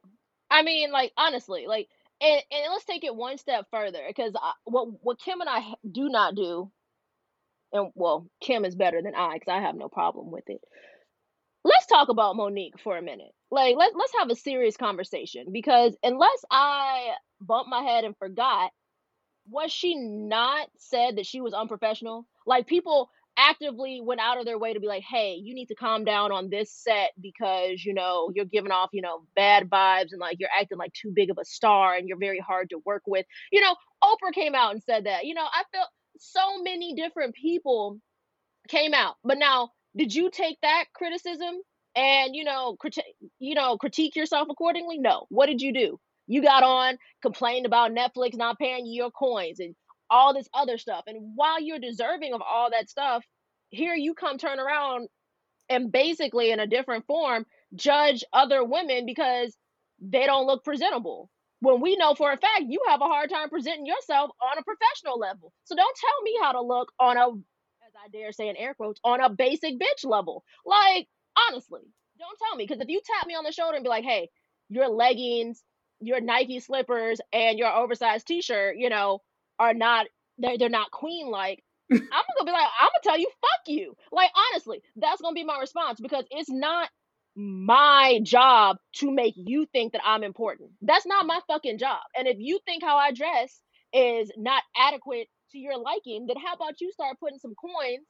[0.50, 1.88] I mean, like honestly, like
[2.20, 4.32] and, and let's take it one step further because
[4.64, 6.70] what what Kim and I do not do,
[7.72, 10.60] and well, Kim is better than I because I have no problem with it.
[11.90, 13.32] Let's talk about Mo'Nique for a minute.
[13.50, 18.72] Like let let's have a serious conversation because unless I bumped my head and forgot,
[19.48, 22.26] was she not said that she was unprofessional?
[22.46, 25.74] Like people actively went out of their way to be like, "Hey, you need to
[25.74, 30.12] calm down on this set because, you know, you're giving off, you know, bad vibes
[30.12, 32.82] and like you're acting like too big of a star and you're very hard to
[32.84, 33.74] work with." You know,
[34.04, 35.24] Oprah came out and said that.
[35.24, 37.98] You know, I felt so many different people
[38.68, 39.16] came out.
[39.24, 41.56] But now, did you take that criticism
[41.98, 43.00] and, you know, criti-
[43.40, 44.98] you know, critique yourself accordingly?
[44.98, 45.26] No.
[45.30, 45.98] What did you do?
[46.28, 49.74] You got on, complained about Netflix not paying you your coins and
[50.08, 51.04] all this other stuff.
[51.08, 53.24] And while you're deserving of all that stuff,
[53.70, 55.08] here you come turn around
[55.68, 59.56] and basically in a different form judge other women because
[60.00, 61.28] they don't look presentable.
[61.60, 64.62] When we know for a fact you have a hard time presenting yourself on a
[64.62, 65.52] professional level.
[65.64, 67.26] So don't tell me how to look on a
[67.88, 70.44] as I dare say in air quotes, on a basic bitch level.
[70.64, 71.08] Like,
[71.48, 71.82] honestly,
[72.18, 72.64] don't tell me.
[72.66, 74.30] Because if you tap me on the shoulder and be like, hey,
[74.68, 75.62] your leggings,
[76.00, 79.20] your Nike slippers, and your oversized t-shirt, you know,
[79.58, 80.06] are not
[80.38, 81.62] they're they're not queen like.
[81.92, 83.94] I'm gonna be like, I'm gonna tell you, fuck you.
[84.12, 86.90] Like, honestly, that's gonna be my response because it's not
[87.34, 90.70] my job to make you think that I'm important.
[90.82, 92.00] That's not my fucking job.
[92.16, 93.60] And if you think how I dress
[93.92, 98.06] is not adequate to your liking, then how about you start putting some coins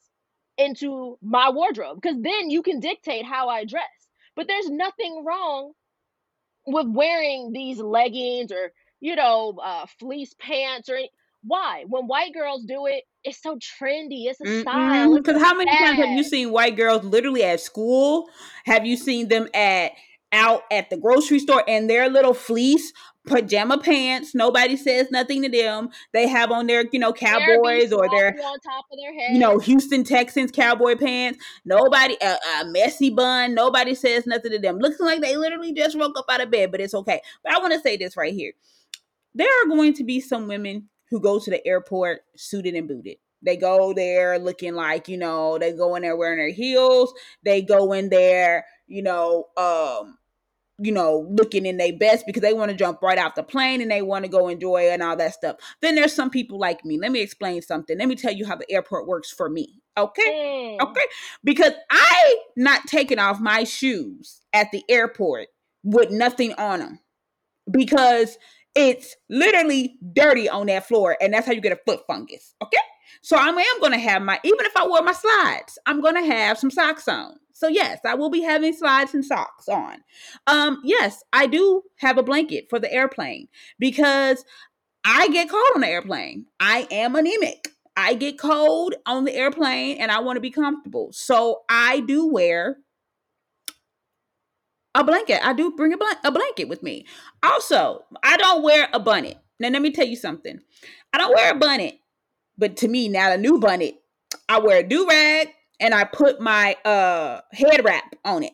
[0.59, 3.85] into my wardrobe because then you can dictate how I dress.
[4.37, 5.73] But there's nothing wrong
[6.67, 10.99] with wearing these leggings or you know uh, fleece pants or
[11.43, 15.55] why when white girls do it it's so trendy it's a style it's Because how
[15.55, 18.29] many times have you seen white girls literally at school?
[18.65, 19.93] Have you seen them at
[20.33, 22.93] out at the grocery store in their little fleece
[23.29, 24.35] pajama pants?
[24.35, 25.91] Nobody says nothing to them.
[26.13, 29.39] They have on their you know cowboys or their on top of their head you
[29.39, 31.39] know Houston Texans cowboy pants.
[31.65, 33.55] Nobody a, a messy bun.
[33.55, 34.79] Nobody says nothing to them.
[34.79, 37.21] Looks like they literally just woke up out of bed, but it's okay.
[37.43, 38.53] But I want to say this right here.
[39.35, 43.17] There are going to be some women who go to the airport suited and booted.
[43.43, 47.13] They go there looking like, you know, they go in there wearing their heels.
[47.45, 50.18] They go in there, you know, um,
[50.79, 53.81] you know, looking in their best because they want to jump right off the plane
[53.81, 55.57] and they want to go enjoy and all that stuff.
[55.83, 56.99] Then there's some people like me.
[56.99, 57.99] Let me explain something.
[57.99, 59.83] Let me tell you how the airport works for me.
[59.97, 60.79] Okay?
[60.79, 60.81] Mm.
[60.81, 61.05] Okay?
[61.43, 65.49] Because I not taking off my shoes at the airport
[65.83, 67.01] with nothing on them
[67.71, 68.39] because
[68.75, 72.55] it's literally dirty on that floor and that's how you get a foot fungus.
[72.63, 72.79] Okay?
[73.23, 76.15] So I am going to have my even if I wear my slides, I'm going
[76.15, 77.35] to have some socks on.
[77.59, 79.97] So yes, I will be having slides and socks on.
[80.47, 83.49] Um yes, I do have a blanket for the airplane
[83.81, 84.45] because
[85.05, 86.47] I get cold on the airplane.
[86.61, 87.67] I am anemic.
[87.97, 91.09] I get cold on the airplane and I want to be comfortable.
[91.11, 92.77] So I do wear
[94.95, 95.45] a blanket.
[95.45, 97.07] I do bring a, blan- a blanket with me.
[97.43, 99.39] Also, I don't wear a bonnet.
[99.59, 100.61] Now, let me tell you something.
[101.13, 101.99] I don't wear a bonnet,
[102.57, 103.97] but to me, now a new bonnet,
[104.49, 105.49] I wear a do rag
[105.81, 108.53] and I put my uh head wrap on it.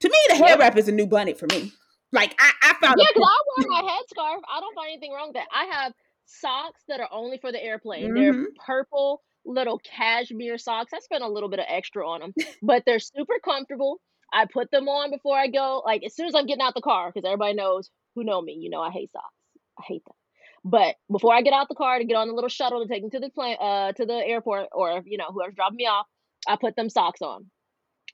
[0.00, 1.72] To me, the head wrap is a new bonnet for me.
[2.12, 4.40] Like I, I found Yeah, because I wear my headscarf.
[4.48, 5.48] I don't find anything wrong with that.
[5.52, 5.92] I have
[6.26, 8.14] socks that are only for the airplane.
[8.14, 8.46] They're Mhm.
[8.64, 10.92] purple little cashmere socks.
[10.92, 14.00] I spent a little bit of extra on them, but they're super comfortable.
[14.32, 15.82] I put them on before I go.
[15.84, 18.54] Like as soon as I'm getting out the car, because everybody knows who know me.
[18.54, 19.34] You know I hate socks.
[19.78, 20.16] I hate them.
[20.64, 23.04] But before I get out the car to get on the little shuttle to take
[23.04, 26.06] me to the plane, uh, to the airport, or you know whoever's dropping me off,
[26.48, 27.46] I put them socks on.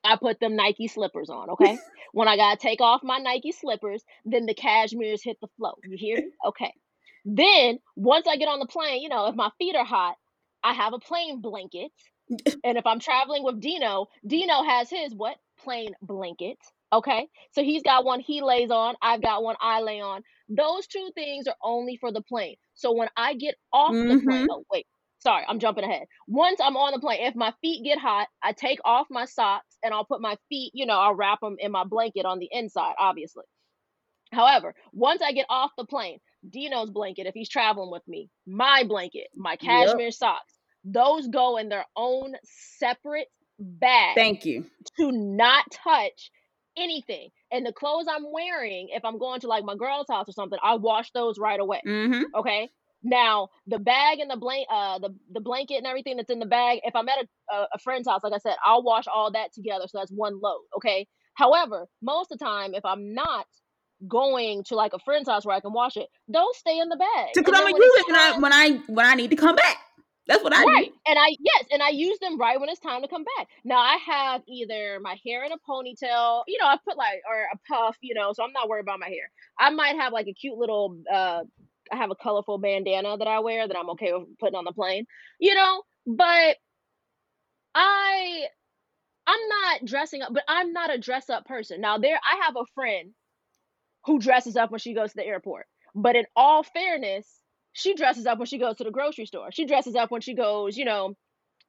[0.04, 1.78] I put them Nike slippers on, okay?
[2.12, 5.74] when I gotta take off my Nike slippers, then the cashmere's hit the flow.
[5.84, 6.30] You hear me?
[6.46, 6.72] Okay.
[7.24, 10.16] Then once I get on the plane, you know, if my feet are hot,
[10.64, 11.92] I have a plane blanket.
[12.64, 15.36] and if I'm traveling with Dino, Dino has his what?
[15.62, 16.58] Plane blanket.
[16.92, 17.28] Okay.
[17.52, 20.22] So he's got one he lays on, I've got one I lay on.
[20.48, 22.56] Those two things are only for the plane.
[22.74, 24.48] So when I get off the plane, Mhm.
[24.50, 24.86] oh wait,
[25.22, 26.06] sorry, I'm jumping ahead.
[26.26, 29.76] Once I'm on the plane, if my feet get hot, I take off my socks
[29.82, 32.48] and I'll put my feet, you know, I'll wrap them in my blanket on the
[32.50, 33.44] inside, obviously.
[34.32, 38.84] However, once I get off the plane, Dino's blanket, if he's traveling with me, my
[38.84, 39.60] blanket, my Yep.
[39.60, 40.54] cashmere socks,
[40.84, 42.34] those go in their own
[42.78, 44.66] separate bag Thank you.
[44.96, 46.30] to not touch
[46.76, 47.30] anything.
[47.52, 50.58] And the clothes I'm wearing, if I'm going to like my girl's house or something,
[50.62, 51.82] I wash those right away.
[51.86, 52.22] Mm-hmm.
[52.34, 52.70] Okay.
[53.02, 56.46] Now the bag and the blank, uh, the the blanket and everything that's in the
[56.46, 56.80] bag.
[56.84, 59.52] If I'm at a, a, a friend's house, like I said, I'll wash all that
[59.52, 60.62] together, so that's one load.
[60.76, 61.06] Okay.
[61.34, 63.46] However, most of the time, if I'm not
[64.08, 66.96] going to like a friend's house where I can wash it, those stay in the
[66.96, 67.30] bag.
[67.34, 69.56] Because I'm gonna when use it when I when I when I need to come
[69.56, 69.78] back.
[70.28, 70.98] That's what I right do.
[71.08, 73.78] and i yes and i use them right when it's time to come back now
[73.78, 77.58] i have either my hair in a ponytail you know i put like or a
[77.68, 80.32] puff you know so i'm not worried about my hair i might have like a
[80.32, 81.42] cute little uh
[81.92, 84.72] i have a colorful bandana that i wear that i'm okay with putting on the
[84.72, 85.06] plane
[85.40, 86.56] you know but
[87.74, 88.44] i
[89.26, 92.56] i'm not dressing up but i'm not a dress up person now there i have
[92.56, 93.10] a friend
[94.06, 97.26] who dresses up when she goes to the airport but in all fairness
[97.72, 99.50] she dresses up when she goes to the grocery store.
[99.52, 101.14] She dresses up when she goes, you know,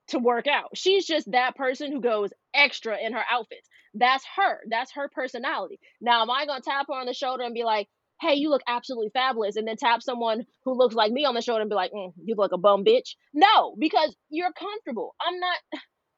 [0.10, 0.78] to work out.
[0.78, 3.68] She's just that person who goes extra in her outfits.
[3.94, 4.60] That's her.
[4.70, 5.80] That's her personality.
[6.02, 7.88] Now, am I going to tap her on the shoulder and be like,
[8.24, 11.42] hey, you look absolutely fabulous, and then tap someone who looks like me on the
[11.42, 13.16] shoulder and be like, mm, you look like a bum bitch?
[13.34, 15.16] No, because you're comfortable.
[15.22, 15.58] I'm not.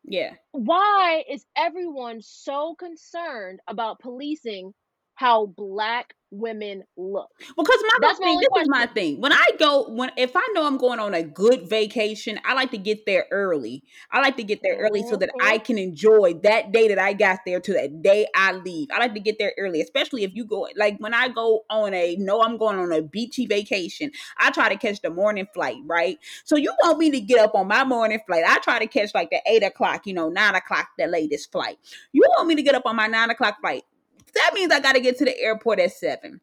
[0.07, 0.33] Yeah.
[0.51, 4.73] Why is everyone so concerned about policing
[5.15, 7.31] how black women look?
[7.57, 9.21] Because my That's thing, this is my thing.
[9.21, 12.71] When I go, when if I know I'm going on a good vacation, I like
[12.71, 13.83] to get there early.
[14.11, 15.39] I like to get there early so that Mhm.
[15.39, 18.89] I can enjoy that day that I got there to that day I leave.
[18.91, 21.93] I like to get there early, especially if you go like when I go on
[21.93, 24.11] a no, I'm going on a beachy vacation.
[24.37, 26.19] I try to catch the morning flight, right?
[26.43, 28.43] So you want me to get up on my morning flight?
[28.45, 31.77] I try to catch like the eight o'clock, you know, nine o'clock, the latest flight.
[32.11, 33.83] You want me to get up on my nine o'clock flight?
[34.35, 36.41] That means I got to get to the airport at seven.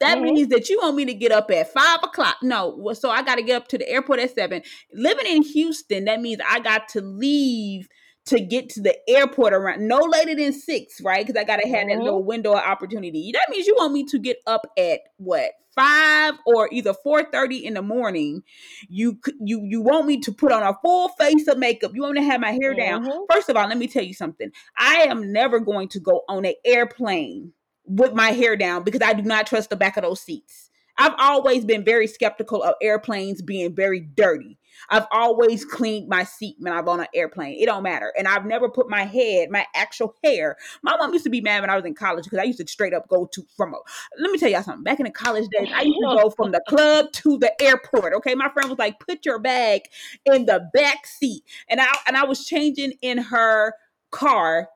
[0.00, 0.22] That Mhm.
[0.22, 2.36] means that you want me to get up at five o'clock.
[2.42, 4.62] No, so I got to get up to the airport at seven.
[4.92, 7.88] Living in Houston, that means I got to leave
[8.28, 11.26] to get to the airport around no later than six, right?
[11.26, 12.04] Because I got to have that Mhm.
[12.04, 13.30] little window of opportunity.
[13.32, 17.64] That means you want me to get up at what five or either four thirty
[17.64, 18.42] in the morning.
[18.88, 21.92] You you you want me to put on a full face of makeup.
[21.94, 23.04] You want me to have my hair down.
[23.04, 23.26] Mhm.
[23.30, 24.50] First of all, let me tell you something.
[24.76, 27.52] I am never going to go on an airplane
[27.84, 30.70] with my hair down because I do not trust the back of those seats.
[30.98, 34.57] I've always been very skeptical of airplanes being very dirty.
[34.90, 37.56] I've always cleaned my seat when I'm on an airplane.
[37.60, 38.12] It don't matter.
[38.16, 40.56] And I've never put my head, my actual hair.
[40.82, 42.66] My mom used to be mad when I was in college because I used to
[42.66, 43.78] straight up go to from a
[44.18, 44.84] let me tell y'all something.
[44.84, 48.14] Back in the college days, I used to go from the club to the airport.
[48.14, 48.34] Okay.
[48.34, 49.82] My friend was like, put your bag
[50.24, 51.42] in the back seat.
[51.68, 53.74] And I and I was changing in her
[54.10, 54.68] car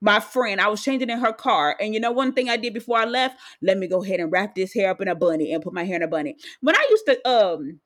[0.00, 1.76] my friend, I was changing in her car.
[1.80, 4.30] And you know, one thing I did before I left, let me go ahead and
[4.30, 6.36] wrap this hair up in a bunny and put my hair in a bunny.
[6.60, 7.80] When I used to um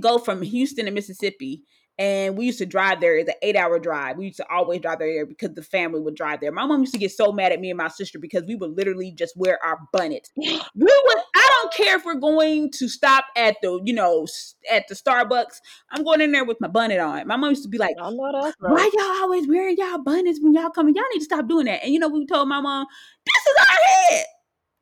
[0.00, 1.62] go from Houston to Mississippi,
[1.98, 3.16] and we used to drive there.
[3.16, 4.16] It's an eight hour drive.
[4.16, 6.50] We used to always drive there because the family would drive there.
[6.50, 8.76] My mom used to get so mad at me and my sister because we would
[8.76, 10.30] literally just wear our bonnets.
[10.36, 11.18] We would.
[11.36, 14.26] I don't care if we're going to stop at the, you know,
[14.70, 15.60] at the Starbucks.
[15.90, 17.26] I'm going in there with my bonnet on.
[17.28, 20.70] My mom used to be like, that's why y'all always wearing y'all bonnets when y'all
[20.70, 20.94] coming?
[20.94, 21.82] Y'all need to stop doing that.
[21.84, 22.86] And you know, we told my mom,
[23.24, 23.78] this is our
[24.16, 24.24] head.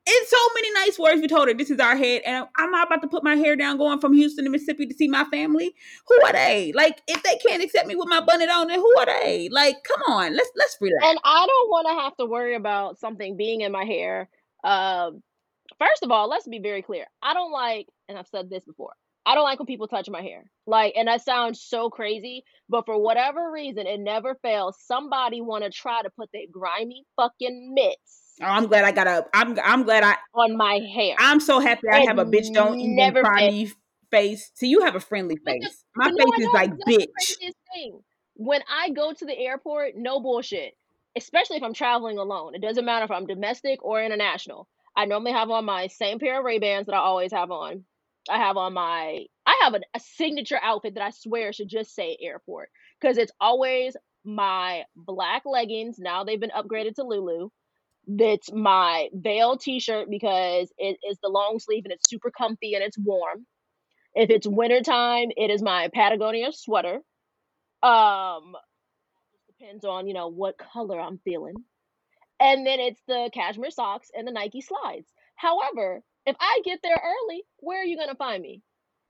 [0.05, 2.87] In so many nice words, we told her this is our head, and I'm not
[2.87, 5.73] about to put my hair down going from Houston to Mississippi to see my family.
[6.07, 6.73] Who are they?
[6.75, 9.47] Like, if they can't accept me with my bonnet on, then who are they?
[9.49, 11.05] Like, come on, let's let's relax.
[11.07, 14.29] And I don't want to have to worry about something being in my hair.
[14.65, 15.23] Um,
[15.79, 17.05] first of all, let's be very clear.
[17.21, 18.91] I don't like, and I've said this before.
[19.25, 20.43] I don't like when people touch my hair.
[20.67, 24.75] Like, and that sounds so crazy, but for whatever reason, it never fails.
[24.85, 29.07] Somebody want to try to put their grimy fucking mitts Oh, I'm glad I got
[29.07, 29.25] a.
[29.33, 30.15] I'm I'm glad I.
[30.33, 31.15] on my hair.
[31.19, 33.53] I'm so happy I have a bitch don't even fails.
[33.53, 33.71] me
[34.09, 34.51] face.
[34.55, 35.83] See, you have a friendly face.
[35.95, 37.93] My no, face is like That's bitch.
[38.35, 40.73] When I go to the airport, no bullshit.
[41.15, 42.55] Especially if I'm traveling alone.
[42.55, 44.67] It doesn't matter if I'm domestic or international.
[44.95, 47.83] I normally have on my same pair of Ray Bans that I always have on.
[48.29, 49.25] I have on my.
[49.45, 52.69] I have a, a signature outfit that I swear should just say airport
[52.99, 55.97] because it's always my black leggings.
[55.99, 57.49] Now they've been upgraded to Lulu.
[58.07, 62.83] That's my veil T-shirt because it is the long sleeve and it's super comfy and
[62.83, 63.45] it's warm.
[64.13, 66.99] If it's wintertime, it is my Patagonia sweater.
[67.81, 68.53] Um,
[69.59, 71.55] depends on you know what color I'm feeling.
[72.39, 75.07] And then it's the cashmere socks and the Nike slides.
[75.35, 78.61] However, if I get there early, where are you gonna find me?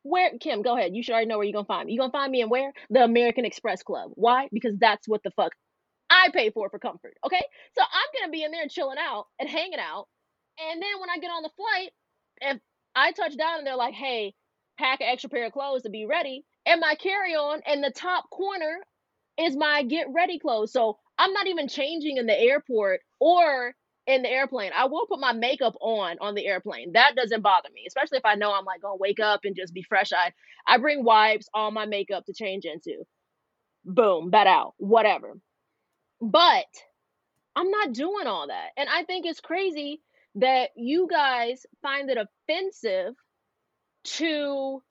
[0.03, 0.95] Where Kim, go ahead.
[0.95, 1.93] You should already know where you're gonna find me.
[1.93, 2.73] You're gonna find me in where?
[2.89, 4.11] The American Express Club.
[4.15, 4.49] Why?
[4.51, 5.53] Because that's what the fuck
[6.09, 7.15] I pay for for comfort.
[7.25, 7.43] Okay?
[7.77, 10.07] So I'm gonna be in there chilling out and hanging out.
[10.59, 11.91] And then when I get on the flight,
[12.41, 12.59] if
[12.95, 14.35] I touch down and they're like, hey,
[14.77, 18.29] pack an extra pair of clothes to be ready, and my carry-on in the top
[18.29, 18.77] corner
[19.37, 20.71] is my get ready clothes.
[20.71, 24.71] So I'm not even changing in the airport or in the airplane.
[24.75, 26.93] I will put my makeup on on the airplane.
[26.93, 29.73] That doesn't bother me, especially if I know I'm like gonna wake up and just
[29.73, 30.33] be fresh eyed.
[30.67, 33.03] I bring wipes, all my makeup to change into.
[33.85, 35.33] Boom, that out, whatever.
[36.23, 36.65] But
[37.55, 38.69] I'm not doing all that.
[38.77, 40.01] And I think it's crazy
[40.35, 43.15] that you guys find it offensive
[44.05, 44.81] to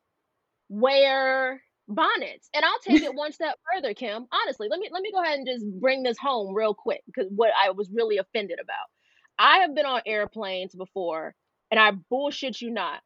[0.71, 2.49] wear bonnets.
[2.55, 4.27] And I'll take it one step further, Kim.
[4.33, 7.31] Honestly, let me let me go ahead and just bring this home real quick because
[7.35, 8.87] what I was really offended about.
[9.39, 11.35] I have been on airplanes before,
[11.71, 13.01] and I bullshit you not,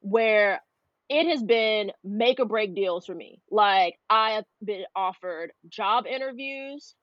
[0.00, 0.62] where
[1.08, 3.40] it has been make or break deals for me.
[3.50, 6.94] Like I have been offered job interviews.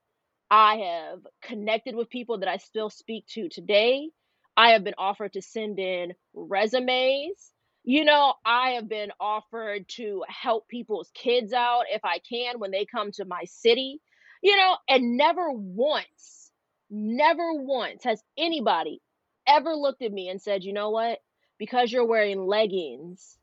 [0.49, 4.10] I have connected with people that I still speak to today.
[4.55, 7.51] I have been offered to send in resumes.
[7.83, 12.71] You know, I have been offered to help people's kids out if I can when
[12.71, 14.01] they come to my city.
[14.41, 16.51] You know, and never once,
[16.89, 19.01] never once has anybody
[19.47, 21.19] ever looked at me and said, you know what?
[21.57, 23.38] Because you're wearing leggings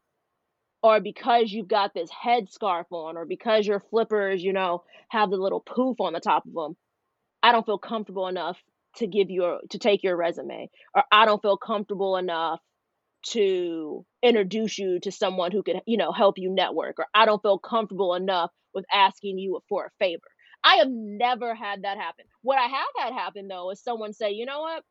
[0.83, 5.37] or because you've got this headscarf on or because your flippers, you know, have the
[5.37, 6.77] little poof on the top of them,
[7.45, 8.59] I don't feel comfortable enough
[8.97, 12.61] to give you a, to take your resume or I don't feel comfortable enough
[13.29, 17.43] to introduce you to someone who could, you know, help you network or I don't
[17.43, 20.23] feel comfortable enough with asking you for a favor.
[20.65, 22.27] I have never had that happen.
[22.43, 24.85] What I have had happen though is someone say, "You know what?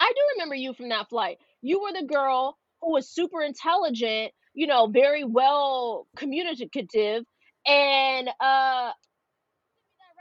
[0.00, 1.38] I do remember you from that flight.
[1.62, 7.24] You were the girl who was super intelligent, you know, very well communicative,
[7.66, 8.92] and uh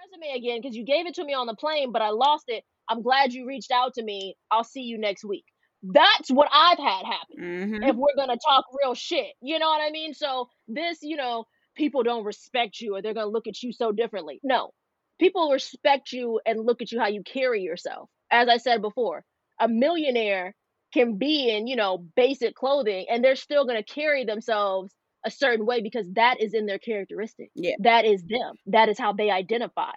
[0.10, 2.64] resume again because you gave it to me on the plane, but I lost it.
[2.89, 4.36] I'm glad you reached out to me.
[4.51, 5.45] I'll see you next week.
[5.84, 7.38] That's what I've had happen.
[7.39, 7.84] Mm-hmm.
[7.84, 10.14] If we're gonna talk real shit, you know what I mean?
[10.14, 11.45] So this, you know,
[11.76, 14.39] people don't respect you or they're gonna look at you so differently.
[14.43, 14.72] No,
[15.20, 18.10] people respect you and look at you how you carry yourself.
[18.32, 19.24] As I said before,
[19.60, 20.53] a millionaire
[20.93, 24.93] can be in, you know, basic clothing and they're still gonna carry themselves
[25.26, 27.51] a certain way because that is in their characteristic.
[27.55, 27.76] Yeah.
[27.80, 28.55] That is them.
[28.67, 29.91] That is how they identify.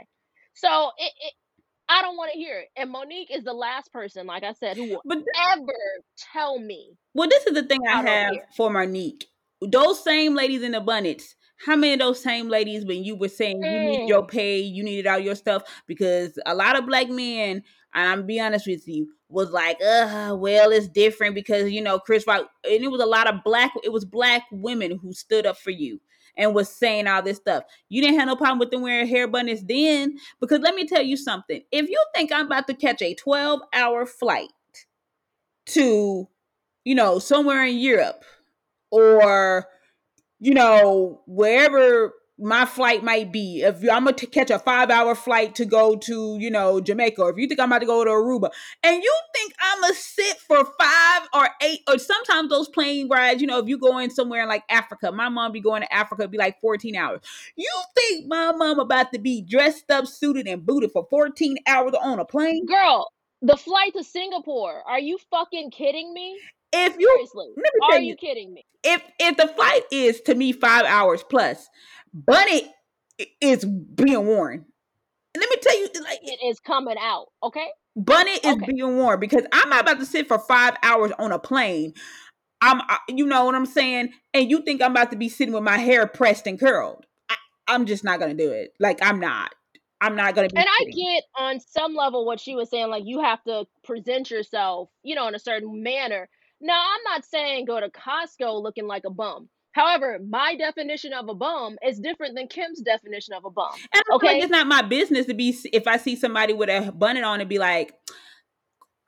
[0.55, 1.33] So it, it
[1.89, 2.68] I don't want to hear it.
[2.77, 5.18] And Mo'Nique is the last person, like I said, who will But
[5.53, 5.73] ever
[6.33, 6.97] tell me.
[7.14, 9.25] well, this is the thing I, I have for Mo'Nique.
[9.61, 11.35] Those same ladies in abundance.
[11.66, 14.09] How many of those same ladies, when you were saying you need Mm.
[14.09, 17.62] your pay, you needed all your stuff, because a lot of black men,
[17.95, 21.99] and I'm be honest with you, was like, uh, well, it's different because you know
[21.99, 25.47] Chris Rock, and it was a lot of black, it was black women who stood
[25.47, 26.01] up for you
[26.37, 27.64] and was saying all this stuff.
[27.89, 31.03] You didn't have no problem with them wearing hair bunnies then, because let me tell
[31.03, 31.62] you something.
[31.70, 34.51] If you think I'm about to catch a 12 hour flight
[35.66, 36.28] to,
[36.85, 38.24] you know, somewhere in Europe
[38.91, 39.66] or,
[40.41, 42.12] you know, wherever
[42.43, 46.36] my flight might be, if I'm gonna catch a five hour flight to go to,
[46.40, 48.51] you know, Jamaica, or if you think I'm about to go to Aruba,
[48.82, 53.40] and you think I'm gonna sit for five or eight, or sometimes those plane rides,
[53.40, 55.93] you know, if you go in somewhere in like Africa, my mom be going to
[55.93, 57.20] Africa, be like 14 hours.
[57.57, 61.95] You think my mom about to be dressed up, suited, and booted for 14 hours
[62.01, 62.66] on a plane?
[62.66, 63.09] Girl,
[63.40, 64.82] the flight to Singapore.
[64.86, 66.38] Are you fucking kidding me?
[66.73, 67.49] If you Seriously,
[67.83, 68.64] are you you, kidding me?
[68.83, 71.68] if if the flight is to me five hours plus,
[72.12, 72.73] Bunny
[73.41, 74.64] is being worn.
[75.37, 77.68] Let me tell you, like It is coming out, okay?
[77.97, 78.66] Bunny is Okay.
[78.66, 81.93] being worn because I'm not about to sit for five hours on a plane.
[82.62, 85.64] I'm, you know what I'm saying, and you think I'm about to be sitting with
[85.64, 87.05] my hair pressed and curled.
[87.29, 87.35] I,
[87.66, 88.73] I'm just not gonna do it.
[88.79, 89.55] Like I'm not.
[90.01, 90.57] I'm not gonna be.
[90.57, 94.31] And I get on some level what she was saying, like you have to present
[94.31, 96.29] yourself, you know, in a certain manner.
[96.63, 99.49] Now, I'm not saying go to Costco looking like a bum.
[99.73, 103.73] However, my definition of a bum is different than Kim's definition of a bum.
[103.93, 104.43] And I feel like Okay.
[104.43, 107.49] it's not my business to be if I see somebody with a bonnet on and
[107.49, 107.95] be like,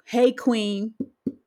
[0.06, 0.94] "Hey, Queen."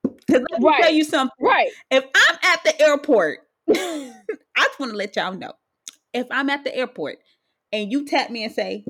[0.03, 1.45] Because let me tell you something.
[1.45, 1.71] Right.
[1.89, 3.39] If I'm at the airport,
[3.69, 4.13] I
[4.57, 5.53] just want to let y'all know.
[6.13, 7.17] If I'm at the airport
[7.71, 8.85] and you tap me and say,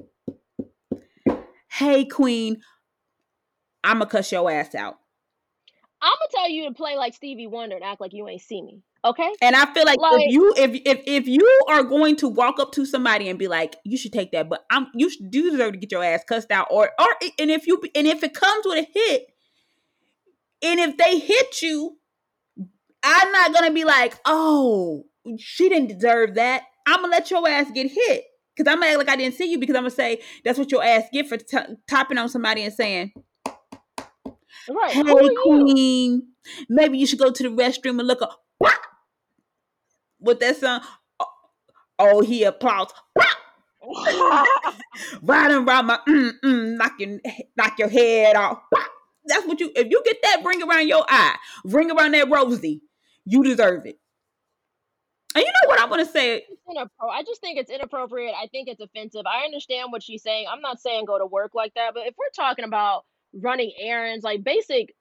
[1.71, 2.61] "Hey, Queen,"
[3.83, 4.99] I'ma cuss your ass out.
[6.07, 8.61] I'm gonna tell you to play like Stevie Wonder and act like you ain't see
[8.61, 8.81] me.
[9.03, 9.29] Okay?
[9.41, 12.59] And I feel like, Like- if you if if if you are going to walk
[12.59, 15.51] up to somebody and be like, you should take that, but I'm you should do
[15.51, 17.07] deserve to get your ass cussed out, or or
[17.39, 19.27] and if you and if it comes with a hit,
[20.63, 21.97] and if they hit you,
[23.03, 25.03] I'm not gonna be like, oh,
[25.37, 26.63] she didn't deserve that.
[26.87, 28.23] I'm gonna let your ass get hit.
[28.57, 30.71] Cause I'm gonna act like I didn't see you because I'm gonna say that's what
[30.71, 33.11] your ass get for t- topping on somebody and saying,
[34.69, 34.91] Right.
[34.91, 36.27] "Hey, queen,
[36.69, 38.43] maybe you should go to the restroom and look up."
[40.19, 40.81] With that song,
[41.19, 41.25] oh,
[41.99, 42.93] oh, he applauds.
[45.21, 47.19] right around my mm, mm, knock your
[47.55, 48.59] knock your head off.
[49.25, 49.71] That's what you.
[49.75, 52.81] If you get that ring around your eye, ring around that rosy,
[53.25, 53.99] you deserve it.
[55.35, 56.45] And you know what I'm gonna say?
[56.67, 58.33] I just think it's inappropriate.
[58.35, 59.23] I think it's offensive.
[59.25, 60.47] I understand what she's saying.
[60.51, 64.23] I'm not saying go to work like that, but if we're talking about running errands,
[64.23, 64.93] like basic,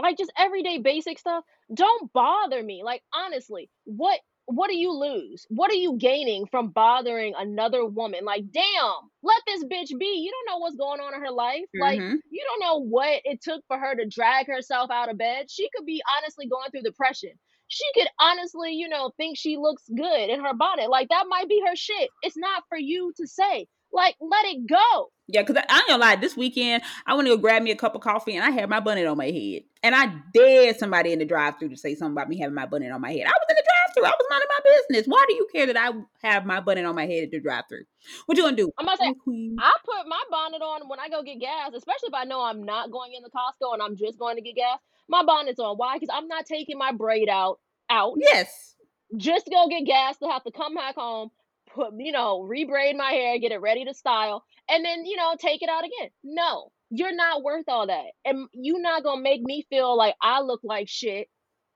[0.00, 2.82] like just everyday basic stuff, don't bother me.
[2.84, 5.46] Like honestly, what what do you lose?
[5.48, 8.24] What are you gaining from bothering another woman?
[8.24, 10.06] Like, damn, let this bitch be.
[10.24, 11.66] You don't know what's going on in her life.
[11.78, 12.18] Like, Mhm.
[12.30, 15.50] you don't know what it took for her to drag herself out of bed.
[15.50, 17.30] She could be honestly going through depression.
[17.68, 20.90] She could honestly, you know, think she looks good in her bonnet.
[20.90, 22.10] Like that might be her shit.
[22.22, 23.68] It's not for you to say.
[23.92, 25.10] Like, let it go.
[25.26, 26.16] Yeah, because I, I ain't gonna lie.
[26.16, 28.68] This weekend, I went to go grab me a cup of coffee, and I had
[28.68, 29.62] my bonnet on my head.
[29.82, 32.90] And I dared somebody in the drive-through to say something about me having my bonnet
[32.92, 33.26] on my head.
[33.26, 34.04] I was in the drive-through.
[34.04, 35.06] I was minding my business.
[35.06, 35.92] Why do you care that I
[36.26, 37.84] have my bonnet on my head at the drive-through?
[38.26, 38.70] What you gonna do?
[38.78, 39.56] I'm gonna say queen.
[39.58, 42.64] I put my bonnet on when I go get gas, especially if I know I'm
[42.64, 44.78] not going in the Costco and I'm just going to get gas.
[45.08, 45.76] My bonnet's on.
[45.76, 45.96] Why?
[45.96, 48.76] Because I'm not taking my braid out out Yes.
[49.16, 51.30] just to go get gas to have to come back home,
[51.74, 55.34] put you know, rebraid my hair, get it ready to style, and then you know,
[55.38, 56.10] take it out again.
[56.22, 58.06] No, you're not worth all that.
[58.24, 61.28] And you're not gonna make me feel like I look like shit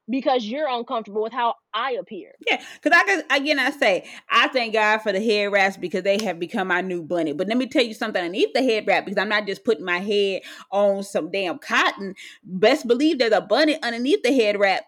[0.09, 2.33] because you're uncomfortable with how I appear.
[2.47, 6.03] Yeah, because I can again I say I thank God for the head wraps because
[6.03, 7.33] they have become my new bunny.
[7.33, 9.85] But let me tell you something underneath the head wrap because I'm not just putting
[9.85, 12.15] my head on some damn cotton.
[12.43, 14.85] Best believe there's a bunny underneath the head wrap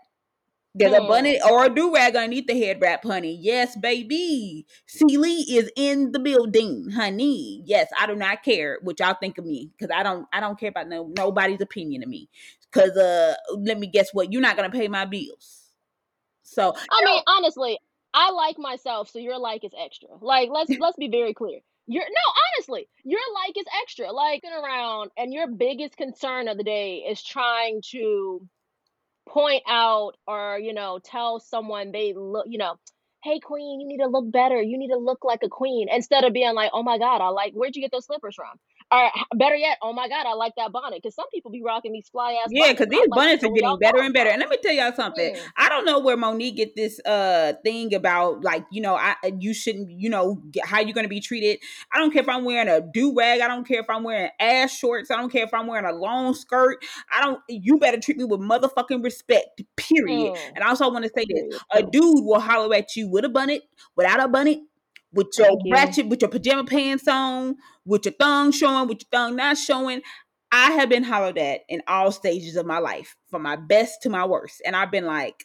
[0.78, 3.38] There's a bunny or a do rag underneath the head wrap, honey.
[3.40, 4.66] Yes, baby.
[4.86, 7.62] Celie is in the building, honey.
[7.64, 10.26] Yes, I do not care what y'all think of me because I don't.
[10.32, 12.28] I don't care about no nobody's opinion of me.
[12.70, 14.32] Because uh, let me guess what?
[14.32, 15.62] You're not gonna pay my bills.
[16.42, 17.78] So I mean, honestly,
[18.12, 20.08] I like myself, so your like is extra.
[20.20, 21.60] Like, let's let's be very clear.
[21.86, 24.12] Your no, honestly, your like is extra.
[24.12, 28.46] Like, around, and your biggest concern of the day is trying to
[29.28, 32.76] point out or you know tell someone they look, you know,
[33.24, 34.60] hey queen, you need to look better.
[34.62, 37.28] You need to look like a queen instead of being like, oh my god, I
[37.28, 37.52] like.
[37.54, 38.58] Where'd you get those slippers from?
[38.92, 41.92] Or better yet, oh my god, I like that bonnet because some people be rocking
[41.92, 42.50] these fly ass.
[42.50, 44.30] yeah, because these bonnets are getting better and better.
[44.30, 45.34] And let me tell y'all something.
[45.34, 45.40] Mm.
[45.56, 49.54] I don't know where Mo'Nique get this uh thing about like you know I you
[49.54, 51.58] shouldn't you know get how you're gonna be treated.
[51.92, 53.40] I don't care if I'm wearing a do rag.
[53.40, 55.10] I don't care if I'm wearing ass shorts.
[55.10, 56.84] I don't care if I'm wearing a long skirt.
[57.12, 57.40] I don't.
[57.48, 59.62] You better treat me with motherfucking respect.
[59.76, 60.34] Period.
[60.34, 60.52] Mm.
[60.54, 63.28] And I also want to say this: a dude will holler at you with a
[63.28, 63.62] bonnet,
[63.96, 64.60] without a bonnet,
[65.16, 65.72] with your Thank you.
[65.72, 70.02] ratchet, with your pajama pants on, with your thong showing, with your thong not showing.
[70.52, 74.10] I have been hollered at in all stages of my life, from my best to
[74.10, 75.44] my worst, and I've been like,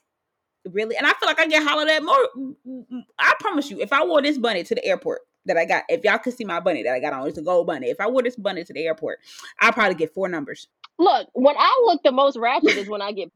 [0.72, 0.96] really?
[0.96, 2.86] And I feel like I get hollered at more.
[3.18, 6.04] I promise you, if I wore this bunny to the airport that I got, if
[6.04, 7.90] y'all could see my bunny that I got on, it's a gold bunny.
[7.90, 9.20] If I wore this bunny to the airport,
[9.60, 10.68] I'd probably get four numbers.
[11.00, 13.32] Look, when I look the most ratchet is when I get.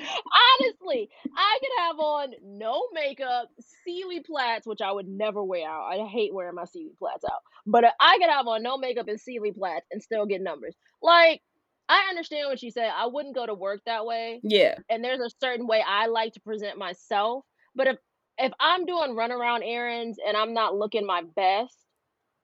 [0.00, 3.48] Honestly, I could have on no makeup,
[3.84, 5.84] Celie plaits, which I would never wear out.
[5.92, 7.40] I hate wearing my Celie plaits out.
[7.66, 10.74] But uh, I could have on no makeup and Celie plaits and still get numbers.
[11.02, 11.42] Like,
[11.88, 12.90] I understand what you said.
[12.96, 14.40] I wouldn't go to work that way.
[14.42, 17.44] Yeah, And there's a certain way I like to present myself.
[17.74, 17.96] But if
[18.38, 21.76] if I'm doing runaround errands and I'm not looking my best,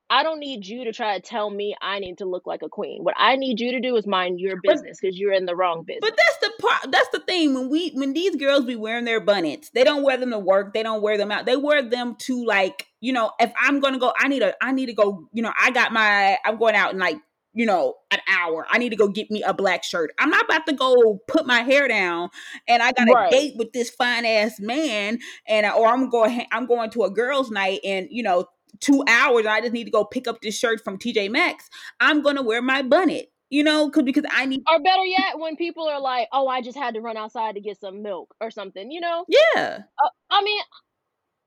[0.09, 2.69] I don't need you to try to tell me I need to look like a
[2.69, 3.03] queen.
[3.03, 5.83] What I need you to do is mind your business because you're in the wrong
[5.85, 6.01] business.
[6.03, 6.93] But that's the part.
[6.93, 7.55] That's the thing.
[7.55, 10.75] When we when these girls be wearing their bonnets, they don't wear them to work.
[10.75, 11.45] They don't wear them out.
[11.47, 13.33] They wear them to like you know.
[13.41, 14.55] If I'm gonna go, I need a.
[14.63, 15.29] I need to go.
[15.33, 16.39] You know, I got my.
[16.45, 17.19] I'm going out in like
[17.53, 18.65] you know an hour.
[18.71, 20.13] I need to go get me a black shirt.
[20.19, 22.29] I'm not about to go put my hair down
[22.69, 23.31] and I got a Right.
[23.33, 26.47] date with this fine ass man and or I'm going.
[26.53, 28.47] I'm going to a girls' night and you know
[28.81, 29.47] two hours.
[29.47, 31.69] I just need to go pick up this shirt from TJ Maxx.
[32.01, 33.33] I'm gonna wear my bonnet.
[33.49, 34.63] You know, cause because I need.
[34.69, 37.61] or better yet, when people are like, "Oh, I just had to run outside to
[37.61, 39.25] get some milk or something," you know.
[39.29, 39.83] Yeah.
[40.05, 40.61] Uh, I mean,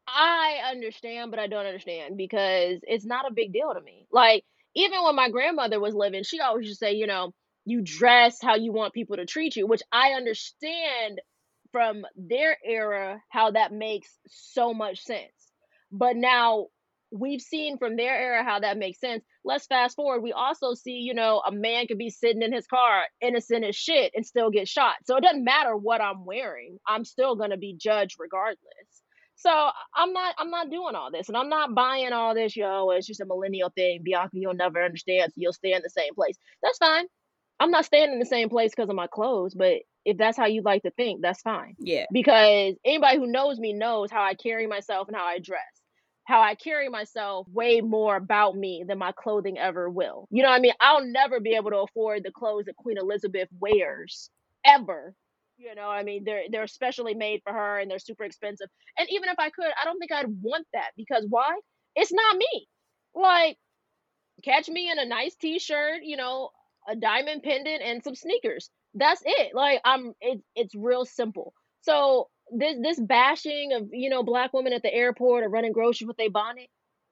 [0.07, 4.07] I understand, but I don't understand because it's not a big deal to me.
[4.11, 4.43] Like,
[4.75, 7.33] even when my grandmother was living, she always used to say, you know,
[7.65, 11.21] you dress how you want people to treat you, which I understand
[11.71, 15.51] from their era how that makes so much sense.
[15.91, 16.67] But now
[17.11, 19.23] we've seen from their era how that makes sense.
[19.43, 20.21] Let's fast forward.
[20.21, 23.75] We also see, you know, a man could be sitting in his car, innocent as
[23.75, 24.95] shit, and still get shot.
[25.05, 26.77] So it doesn't matter what I'm wearing.
[26.87, 28.57] I'm still gonna be judged regardless.
[29.35, 29.49] So
[29.95, 33.07] I'm not I'm not doing all this and I'm not buying all this, yo, it's
[33.07, 34.01] just a millennial thing.
[34.03, 36.35] Bianca, you'll never understand, so you'll stay in the same place.
[36.61, 37.05] That's fine.
[37.59, 40.45] I'm not staying in the same place because of my clothes, but if that's how
[40.45, 41.75] you like to think, that's fine.
[41.77, 42.05] Yeah.
[42.11, 45.61] Because anybody who knows me knows how I carry myself and how I dress.
[46.29, 50.27] How I carry myself way more about me than my clothing ever will.
[50.31, 50.73] You know what I mean?
[50.79, 54.29] I'll never be able to afford the clothes that Queen Elizabeth wears
[54.65, 55.15] ever.
[55.57, 58.69] You know, I mean, they're they're specially made for her and they're super expensive.
[58.99, 61.59] And even if I could, I don't think I'd want that because why?
[61.95, 62.67] It's not me.
[63.15, 63.57] Like,
[64.43, 66.51] catch me in a nice t-shirt, you know,
[66.87, 68.69] a diamond pendant and some sneakers.
[68.95, 69.55] That's it.
[69.55, 71.53] Like, I'm it, it's real simple.
[71.81, 76.07] So this this bashing of you know black women at the airport or running groceries
[76.07, 76.67] with a bonnet,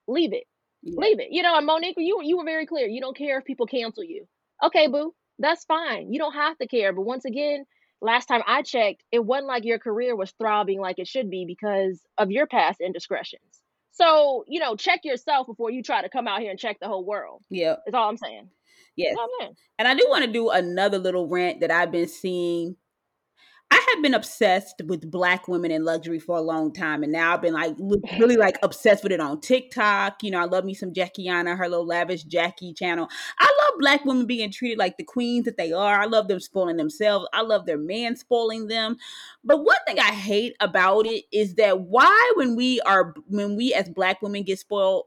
[0.08, 0.44] leave it,
[0.84, 1.00] Yeah.
[1.00, 1.28] leave it.
[1.32, 2.88] You know, and Mo'Nique, you you were very clear.
[2.88, 4.28] You don't care if people cancel you.
[4.64, 6.12] Okay, boo, that's fine.
[6.12, 6.94] You don't have to care.
[6.94, 7.66] But once again,
[8.02, 11.46] last time I checked, it wasn't like your career was throbbing like it should be
[11.46, 13.62] because of your past indiscretions.
[13.92, 16.88] So you know, check yourself before you try to come out here and check the
[16.88, 17.42] whole world.
[17.50, 17.76] Yeah.
[17.86, 18.50] That's all I'm saying.
[18.96, 19.16] Yes.
[19.20, 19.54] Oh.
[19.78, 22.76] And I do want to do another little rant that I've been seeing.
[23.70, 27.34] I have been obsessed with black women in luxury for a long time, and now
[27.34, 27.76] I've been like
[28.18, 30.24] really like obsessed with it on TikTok.
[30.24, 33.10] You know, I love me some Jackiana, her little lavish Jackie channel.
[33.40, 36.00] I love black women being treated like the queens that they are.
[36.00, 37.28] I love them spoiling themselves.
[37.34, 38.98] I love their man spoiling them.
[39.44, 43.74] But one thing I hate about it is that why when we are when we
[43.74, 45.06] as black women get spoiled,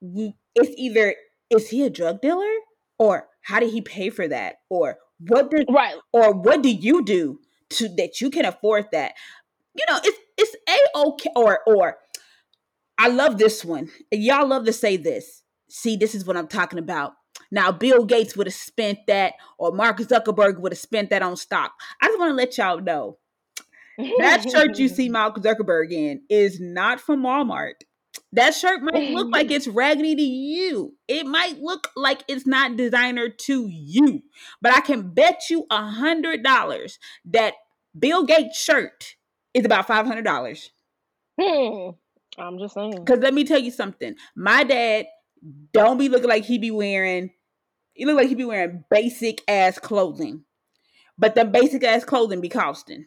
[0.00, 1.14] we, it's either
[1.50, 2.44] is he a drug dealer
[2.98, 5.96] or how did he pay for that or what did Right.
[6.12, 7.40] or what do you do
[7.70, 9.12] to that you can afford that.
[9.74, 11.98] You know it's it's a okay or or
[12.98, 13.90] i love this one.
[14.10, 15.42] Y'all love to say this.
[15.68, 17.12] See this is what i'm talking about.
[17.50, 21.36] Now bill gates would have spent that or mark zuckerberg would have spent that on
[21.36, 21.72] stock.
[22.00, 23.18] I just want to let y'all know.
[24.18, 27.82] That shirt you see Mark Zuckerberg in is not from Walmart.
[28.32, 30.94] That shirt might look like it's raggedy to you.
[31.08, 34.22] It might look like it's not designer to you.
[34.60, 37.54] But I can bet you a hundred dollars that
[37.98, 39.16] Bill Gates shirt
[39.54, 40.70] is about five hundred dollars.
[41.40, 41.90] Hmm.
[42.36, 42.96] I'm just saying.
[43.04, 44.14] Because let me tell you something.
[44.36, 45.06] My dad
[45.72, 47.30] don't be looking like he be wearing.
[47.94, 50.44] He look like he be wearing basic ass clothing,
[51.16, 53.06] but the basic ass clothing be costing.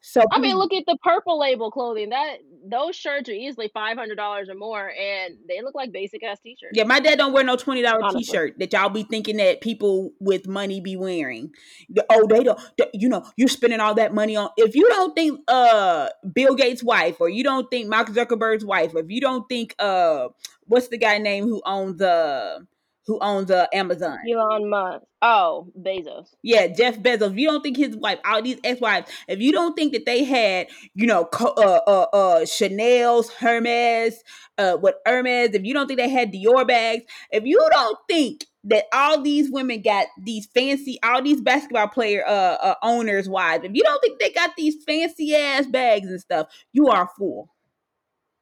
[0.00, 2.10] So I mean, look at the purple label clothing.
[2.10, 6.22] That those shirts are easily five hundred dollars or more, and they look like basic
[6.22, 6.72] ass t-shirts.
[6.74, 10.12] Yeah, my dad don't wear no twenty dollar t-shirt that y'all be thinking that people
[10.20, 11.52] with money be wearing.
[11.88, 12.58] The- Oh, they don't.
[12.78, 14.50] the- You know, you're spending all that money on.
[14.56, 18.94] If you don't think uh Bill Gates' wife, or you don't think Mark Zuckerberg's wife,
[18.94, 20.28] or if you don't think uh
[20.66, 22.60] what's the guy name who owns uh
[23.06, 24.18] who owns uh Amazon?
[24.30, 25.04] Elon Musk.
[25.22, 26.28] Oh, Bezos.
[26.42, 27.32] Yeah, Jeff Bezos.
[27.32, 30.22] If you don't think his wife, all these ex-wives, if you don't think that they
[30.22, 34.22] had, you know, uh, uh, uh, Chanel's, Hermes,
[34.58, 38.44] uh, what Hermes, if you don't think they had Dior bags, if you don't think
[38.64, 43.64] that all these women got these fancy, all these basketball player uh, uh owners' wives,
[43.64, 47.08] if you don't think they got these fancy ass bags and stuff, you are a
[47.18, 47.48] fool.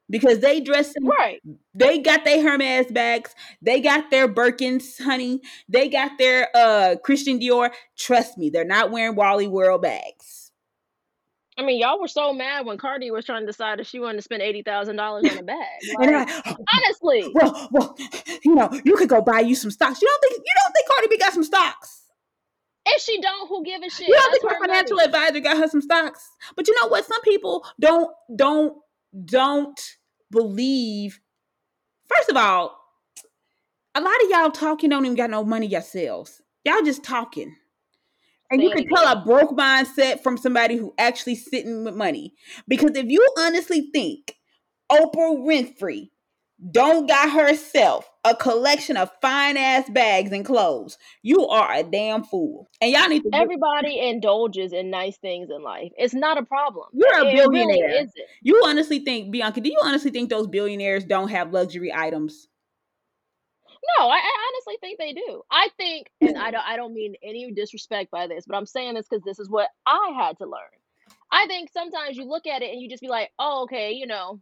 [0.09, 1.41] Because they dress Right.
[1.73, 3.33] they got their Hermes bags.
[3.61, 5.41] They got their Birkins, honey.
[5.69, 7.71] They got their uh Christian Dior.
[7.97, 10.51] Trust me, they're not wearing Wally World bags.
[11.57, 14.17] I mean, y'all were so mad when Cardi was trying to decide if she wanted
[14.17, 15.57] to spend eighty thousand dollars on a bag.
[15.99, 16.43] Like, they're
[16.73, 17.95] honestly, well, well,
[18.43, 20.01] you know, you could go buy you some stocks.
[20.01, 22.01] You don't think you don't think Cardi B got some stocks?
[22.85, 24.07] if she don't, who give a shit?
[24.09, 25.05] You don't That's think her her financial money.
[25.07, 26.27] advisor got her some stocks?
[26.55, 27.05] But you know what?
[27.05, 28.77] Some people don't don't
[29.25, 29.79] don't
[30.31, 31.19] believe.
[32.07, 32.79] First of all,
[33.95, 36.41] a lot of y'all talking don't even got no money yourselves.
[36.65, 37.55] Y'all just talking.
[38.49, 42.33] And you can tell a broke mindset from somebody who actually sitting with money.
[42.67, 44.35] Because if you honestly think
[44.91, 46.09] Oprah Winfrey
[46.71, 52.23] don't got herself a collection of fine ass bags and clothes, you are a damn
[52.23, 52.69] fool.
[52.79, 55.91] And y'all need to Everybody indulges in nice things in life.
[55.97, 56.87] It's not a problem.
[56.93, 58.03] You're a It- really billionaire.
[58.03, 58.13] isn't.
[58.41, 62.47] You honestly think, Bianca, do you honestly think those billionaires don't have luxury items?
[63.97, 65.41] No, I, I honestly think they do.
[65.51, 68.93] I think, and I don't, I don't mean any disrespect by this, but I'm saying
[68.93, 70.61] this because this is what I had to learn.
[71.29, 74.07] I think sometimes you look at it and you just be like, oh, okay, you
[74.07, 74.39] know,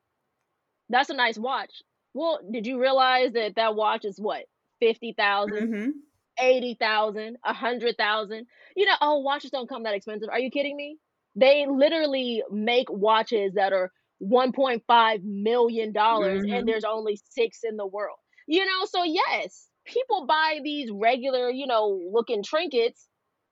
[0.89, 1.81] that's a nice watch.
[2.13, 4.45] Well, did you realize that that watch is what
[4.79, 5.91] fifty thousand, Mm-hmm.
[6.39, 8.47] eighty thousand, a hundred thousand?
[8.75, 10.29] You know, oh, watches don't come that expensive.
[10.31, 10.97] Are you kidding me?
[11.35, 16.51] They literally make watches that are 1.5 million dollars Mhm.
[16.51, 18.17] and there's only six in the world.
[18.47, 23.07] You know, so yes, people buy these regular, you know, looking trinkets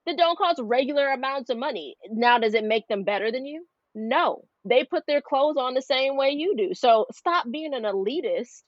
[0.05, 1.95] that don't cost regular amounts of money.
[2.11, 3.65] Now, does it make them better than you?
[3.95, 4.48] No.
[4.65, 6.73] They put their clothes on the same way you do.
[6.73, 8.63] So stop being an elitist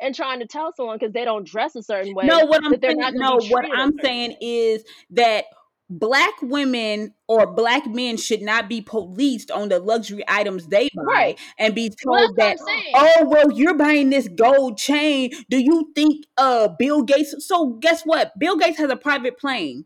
[0.00, 2.26] and trying to tell someone because they don't dress a certain way.
[2.26, 5.44] No, what I'm saying, not no, what I'm saying is that
[5.90, 11.02] black women or black men should not be policed on the luxury items they buy
[11.04, 11.40] Right.
[11.58, 12.94] and be told Well, that that's what I'm saying.
[13.20, 18.02] oh well you're buying this gold chain do you think uh bill gates so guess
[18.04, 19.84] what bill gates has a private plane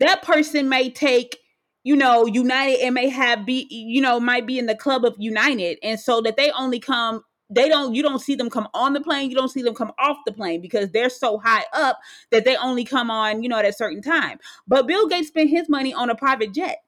[0.00, 1.38] that person may take
[1.86, 5.14] you know united and may have be you know might be in the club of
[5.18, 5.78] united.
[5.84, 9.00] And so that they only come they don't you don't see them come on the
[9.00, 9.30] plane.
[9.30, 12.00] You don't see them come off the plane because they're so high up
[12.32, 14.38] that they only come on you know at a certain time.
[14.66, 16.78] But bill gates spent his money on a private jet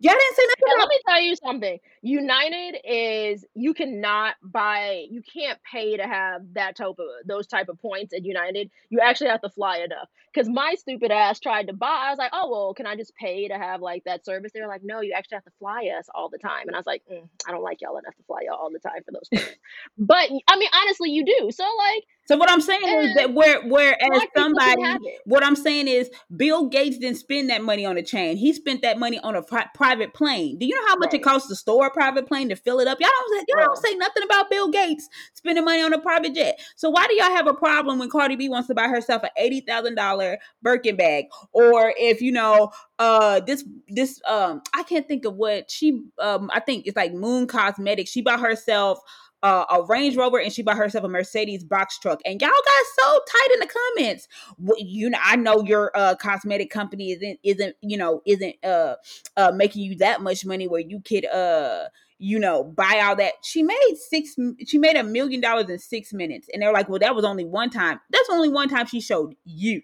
[0.00, 1.78] y'all didn't say nothing let me tell you something.
[2.02, 7.68] United is you cannot buy, you can't pay to have that type of those type
[7.68, 8.70] of points at United.
[8.90, 10.08] You actually have to fly enough.
[10.32, 12.06] Because my stupid ass tried to buy.
[12.06, 14.52] I was like, oh well, can I just pay to have like that service?
[14.52, 16.66] They were like, no, you actually have to fly us all the time.
[16.66, 18.80] And I was like, "Mm, I don't like y'all enough to fly y'all all the
[18.80, 19.56] time for those points.
[19.98, 21.50] but I mean, honestly, you do.
[21.52, 24.82] So like, so what i'm saying is that where whereas somebody
[25.24, 28.36] what i'm saying is bill gates didn't spend that money on a chain.
[28.36, 30.58] He spent that money on a pri- private plane.
[30.58, 32.88] Do you know how much it costs to store a private plane to fill it
[32.88, 32.98] up?
[33.00, 36.34] Y'all don't say, y'all don't say nothing about bill gates spending money on a private
[36.34, 36.60] jet.
[36.76, 39.30] So why do y'all have a problem when cardi b wants to buy herself an
[39.38, 41.26] $80000 birkin bag?
[41.52, 42.70] Or if you know
[43.00, 47.12] uh this this um i can't think of what she um i think it's like
[47.12, 48.10] moon cosmetics.
[48.10, 49.00] She bought herself
[49.44, 52.20] uh, a Range Rover and she bought herself a Mercedes box truck.
[52.26, 54.28] And y'all got so tight in the comments.
[54.66, 58.96] Wh- You know, I know your uh, cosmetic company isn't isn't you know isn't uh
[59.36, 61.84] uh making you that much money where you could uh
[62.18, 63.34] you know buy all that.
[63.44, 64.36] She made six.
[64.66, 67.44] She made a million dollars in six minutes, and they're like, well, that was only
[67.44, 68.00] one time.
[68.10, 69.82] That's only one time she showed you.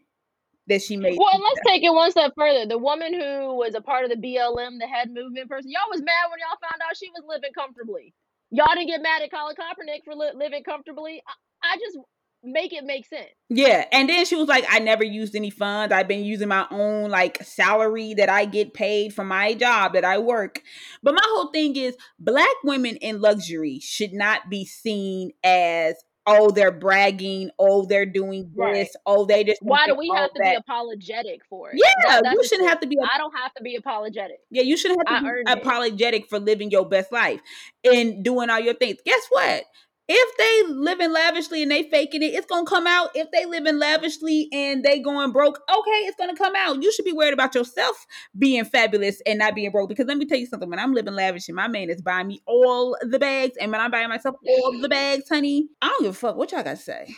[0.69, 1.19] that she made.
[1.19, 2.67] Well, and let's take it one step further.
[2.67, 6.03] The woman who was a part of the BLM, the head movement person, y'all was
[6.03, 8.15] mad when y'all found out she was living comfortably.
[8.51, 11.23] Y'all didn't get mad at Colin Kaepernick for li- living comfortably.
[11.63, 11.99] I, I just
[12.43, 13.29] make it make sense.
[13.49, 15.93] Yeah, and then she was like, "I never used any funds.
[15.93, 20.05] I've been using my own like salary that I get paid from my job that
[20.05, 20.63] I work."
[21.03, 25.97] But my whole thing is, black women in luxury should not be seen as
[26.27, 28.89] oh they're bragging, oh they're doing this, Right.
[29.07, 31.79] oh they just Why do we have to be apologetic for it?
[31.83, 32.97] Yeah, That- you shouldn't have to be.
[33.01, 34.39] I don't have to be apologetic.
[34.51, 35.59] Yeah, you shouldn't have to earned be it.
[35.59, 37.41] apologetic for living your best life
[37.85, 38.99] and doing all your things.
[39.05, 39.65] Guess what?
[40.13, 43.11] If they living lavishly and they faking it, it's gonna come out.
[43.15, 46.83] If they living lavishly and they going broke, okay, it's gonna come out.
[46.83, 49.89] You should be worried about yourself being fabulous and not being broke.
[49.89, 52.27] Because let me tell you something: when I'm living lavish and my man is buying
[52.27, 56.03] me all the bags, and when I'm buying myself all the bags, honey, I don't
[56.03, 57.15] give a fuck what y'all got to say.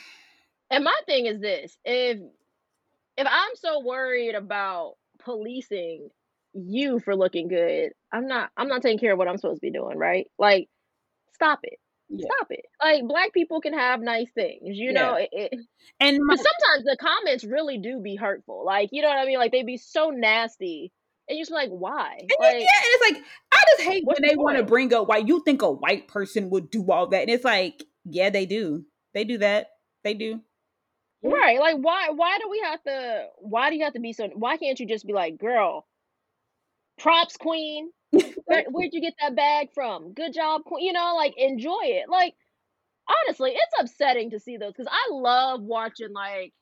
[0.71, 2.19] And my thing is this: if
[3.17, 6.11] if I'm so worried about policing
[6.53, 9.67] you for looking good, I'm not I'm not taking care of what I'm supposed to
[9.67, 10.27] be doing, right?
[10.39, 10.69] Like,
[11.33, 11.79] stop it.
[12.09, 12.27] Yeah.
[12.27, 12.65] Stop it.
[12.83, 15.15] Like black people can have nice things, you know.
[15.15, 15.53] It, it,
[15.99, 18.65] And my, but sometimes the comments really do be hurtful.
[18.67, 19.39] Like, you know what I mean?
[19.39, 20.93] Like they be so nasty,
[21.29, 22.19] and you're just like, why?
[22.21, 25.09] And yeah, and it's like I just hate what's when they want to bring up
[25.09, 28.47] why you think a white person would do all that, and it's like, yeah, they
[28.47, 28.85] do.
[29.15, 29.69] They do that.
[30.05, 30.41] They do.
[31.23, 31.61] Right?
[31.61, 32.11] Like, why?
[32.11, 33.27] Why do we have to?
[33.39, 34.29] Why do you have to be so?
[34.35, 35.87] Why can't you just be like, girl,
[36.99, 37.91] props, queen?
[38.47, 40.13] Where, where'd you get that bag from?
[40.13, 40.87] Good job, queen.
[40.87, 42.09] You know, like enjoy it.
[42.09, 42.35] Like
[43.27, 46.53] honestly, it's upsetting to see those because I love watching like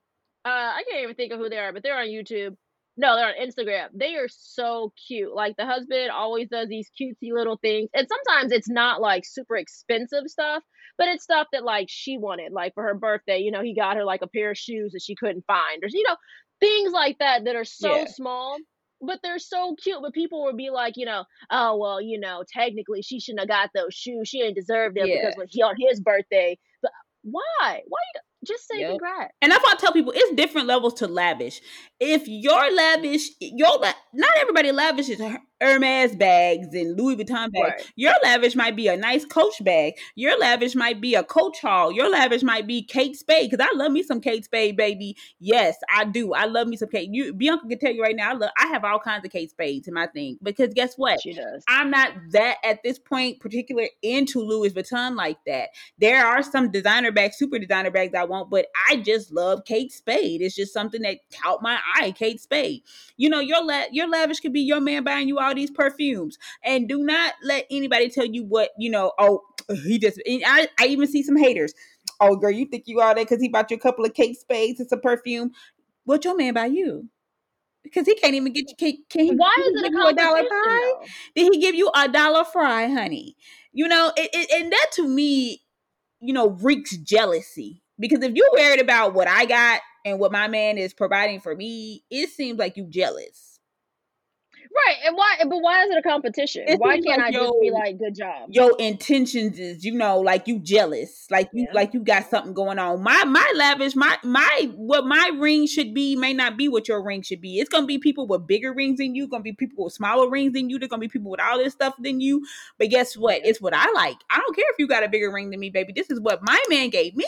[0.47, 2.57] uh I can't even think of who they are, but they're on YouTube.
[2.97, 3.89] No, they're on Instagram.
[3.95, 5.35] They are so cute.
[5.35, 7.91] Like the husband always does these cutesy little things.
[7.95, 10.63] And sometimes it's not like super expensive stuff,
[10.99, 12.53] but it's stuff that like she wanted.
[12.53, 15.03] Like for her birthday, you know, he got her like a pair of shoes that
[15.03, 15.83] she couldn't find.
[15.85, 16.17] Or you know,
[16.61, 18.07] things like that that are so Yeah.
[18.07, 18.59] small.
[19.03, 19.99] But they're so cute.
[20.03, 23.49] But people would be like, you know, oh well, you know, technically she shouldn't have
[23.49, 24.29] got those shoes.
[24.29, 25.17] She didn't deserve them Yeah.
[25.23, 26.59] because when he on his birthday.
[26.83, 26.93] But
[27.23, 27.81] why?
[27.87, 28.91] Why you just say Yep.
[28.91, 29.33] congrats?
[29.43, 31.61] And that's why I tell people it's different levels to lavish.
[31.99, 37.53] If you're lavish, your la- not everybody lavish is Her- Hermes bags and Louis Vuitton
[37.53, 37.83] bags.
[37.83, 37.93] Right.
[37.97, 39.95] Your lavish might be a nice Coach bag.
[40.15, 41.93] Your lavish might be a Coach haul.
[41.93, 45.17] Your lavish might be Kate Spade because I love me some Kate Spade, baby.
[45.39, 46.33] Yes, I do.
[46.33, 47.09] I love me some Kate.
[47.13, 48.31] You Bianca can tell you right now.
[48.31, 48.51] I love.
[48.59, 51.21] I have all kinds of Kate Spades in my thing because guess what?
[51.21, 51.63] She does.
[51.69, 55.71] I'm not that at this point particular into Louis Vuitton like that.
[55.99, 59.93] There are some designer bags, super designer bags I want, but I just love Kate
[59.93, 60.41] Spade.
[60.41, 62.83] It's just something that caught my eye, Kate Spade.
[63.17, 66.39] You know, your la- your lavish could be your man buying you all these perfumes.
[66.65, 69.43] And do not let anybody tell you what, you know, oh,
[69.85, 71.75] he just, I, I even see some haters.
[72.21, 74.39] Oh girl, you think you all that because he bought you a couple of Kate
[74.39, 75.53] Spades and some perfume.
[76.05, 77.09] What your man buy you?
[77.83, 78.77] Because he can't even get you.
[78.77, 80.49] Can, can he, Why is it a a dollar pie?
[80.51, 81.05] though?
[81.35, 83.37] Did he give you a dollar fry, honey?
[83.73, 85.63] You know, it, it, and that to me,
[86.21, 87.83] you know, reeks jealousy.
[87.99, 91.55] Because if you're worried about what I got and what my man is providing for
[91.55, 93.50] me, it seems like you jealous.
[94.73, 95.37] Right, and why?
[95.41, 96.65] But why is it a competition?
[96.69, 98.51] It why can't like I just be like, "Good job"?
[98.51, 101.75] Your intentions is, you know, like you jealous, like you, Yeah.
[101.75, 103.03] like you got something going on.
[103.03, 107.03] My, my lavish, my, my, what my ring should be may not be what your
[107.03, 107.59] ring should be.
[107.59, 109.27] It's gonna be people with bigger rings than you.
[109.27, 110.79] Gonna be people with smaller rings than you.
[110.79, 112.47] There's gonna be people with all this stuff than you.
[112.79, 113.41] But guess what?
[113.45, 114.19] It's what I like.
[114.31, 115.93] I don't care if you got a bigger ring than me, baby.
[115.95, 117.27] This is what my man gave me.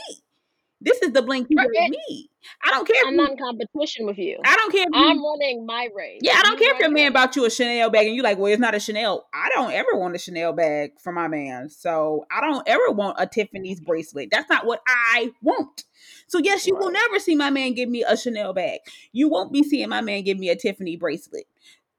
[0.84, 2.30] This is the he Right, gave me.
[2.64, 2.96] I don't care.
[3.06, 4.38] I'm you, not in competition with you.
[4.44, 4.82] I don't care.
[4.82, 6.20] If I'm you, running my race.
[6.22, 8.24] yeah, I don't You care if your man bought you a Chanel bag and you're
[8.24, 9.26] like, well, it's not a Chanel.
[9.32, 11.68] I don't ever want a Chanel bag for my man.
[11.68, 14.28] So I don't ever want a Tiffany's bracelet.
[14.30, 15.84] That's not what I want.
[16.26, 18.80] So yes, you will never see my man give me a Chanel bag.
[19.12, 21.44] You won't be seeing my man give me a Tiffany bracelet.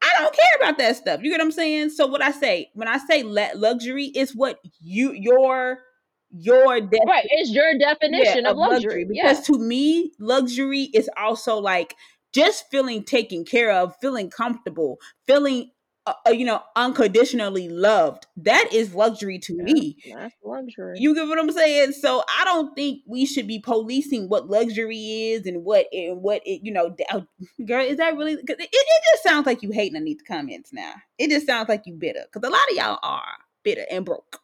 [0.01, 1.21] I don't care about that stuff.
[1.23, 1.91] You get what I'm saying?
[1.91, 5.79] So what I say when I say le- luxury, is what you your
[6.33, 9.05] your de- Right, it's your definition yeah, of luxury.
[9.05, 11.95] because Yeah, to me luxury is also like
[12.33, 15.69] just feeling taken care of feeling comfortable feeling
[16.07, 19.63] uh, uh, you know unconditionally loved that is luxury to Yeah.
[19.63, 20.97] me that's luxury.
[20.99, 24.97] you get what i'm saying so i don't think we should be policing what luxury
[25.31, 27.25] is and what and what it you know oh,
[27.65, 30.73] girl is that really 'cause it, it just sounds like you hating underneath the comments
[30.73, 34.03] now it just sounds like you bitter because a lot of y'all are bitter and
[34.05, 34.39] broke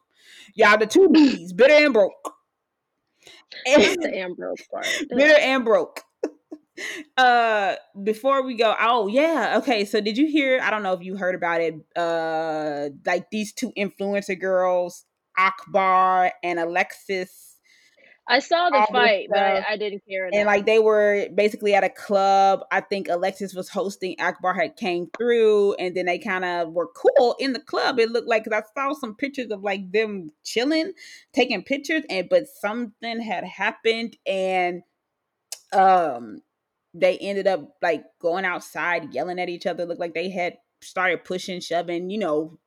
[0.54, 2.12] y'all the two b's bitter and broke
[3.66, 4.86] It's the Ambrose part.
[5.10, 6.02] bitter and broke.
[7.18, 7.74] uh
[8.04, 11.14] before we go oh yeah okay so did you hear i don't know if you
[11.16, 15.04] heard about it uh like these two influencer girls
[15.36, 17.49] akbar and alexis
[18.30, 20.38] I saw the fight, but I didn't care enough.
[20.38, 22.60] and like they were basically at a club.
[22.70, 24.14] I think Alexis was hosting.
[24.20, 27.98] Akbar had came through, and then they kind of were cool in the club.
[27.98, 30.92] It looked like because I saw some pictures of like them chilling,
[31.32, 34.82] taking pictures, and but something had happened, and
[35.72, 36.42] um,
[36.94, 39.84] they ended up like going outside, yelling at each other.
[39.84, 42.58] Looked like they had started pushing, shoving, you know.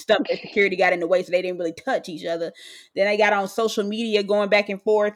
[0.00, 2.52] Stuff that security got in the way, so they didn't really touch each other.
[2.94, 5.14] Then they got on social media going back and forth.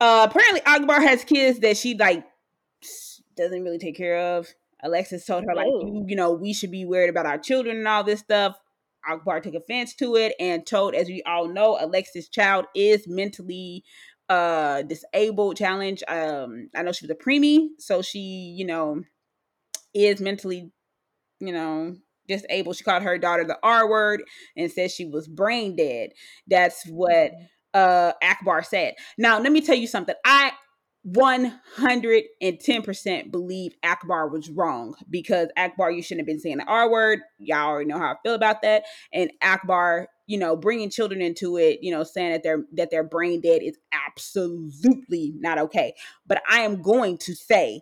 [0.00, 2.24] Uh, apparently, Akbar has kids that she like
[3.36, 4.48] doesn't really take care of.
[4.82, 5.86] Alexis told her like, Oh.
[5.86, 8.58] you, you know, we should be worried about our children and all this stuff.
[9.08, 13.84] Akbar took offense to it and told, as we all know, Alexis' child is mentally
[14.28, 15.56] uh disabled.
[15.56, 16.02] Challenge.
[16.08, 19.02] Um, I know she was a preemie, so she, you know,
[19.94, 20.70] is mentally,
[21.40, 21.96] you know,
[22.32, 22.76] disabled.
[22.76, 24.22] She called her daughter the R word
[24.56, 26.10] and said she was brain dead.
[26.46, 27.32] That's what
[27.74, 28.94] uh Akbar said.
[29.18, 30.14] Now, let me tell you something.
[30.24, 30.52] I
[31.08, 37.18] 110% believe Akbar was wrong because Akbar, you shouldn't have been saying the R word.
[37.38, 38.84] Y'all already know how I feel about that.
[39.12, 43.02] And Akbar, you know, bringing children into it, you know, saying that they're that they're
[43.02, 45.94] brain dead is absolutely not okay.
[46.26, 47.80] But I am going to say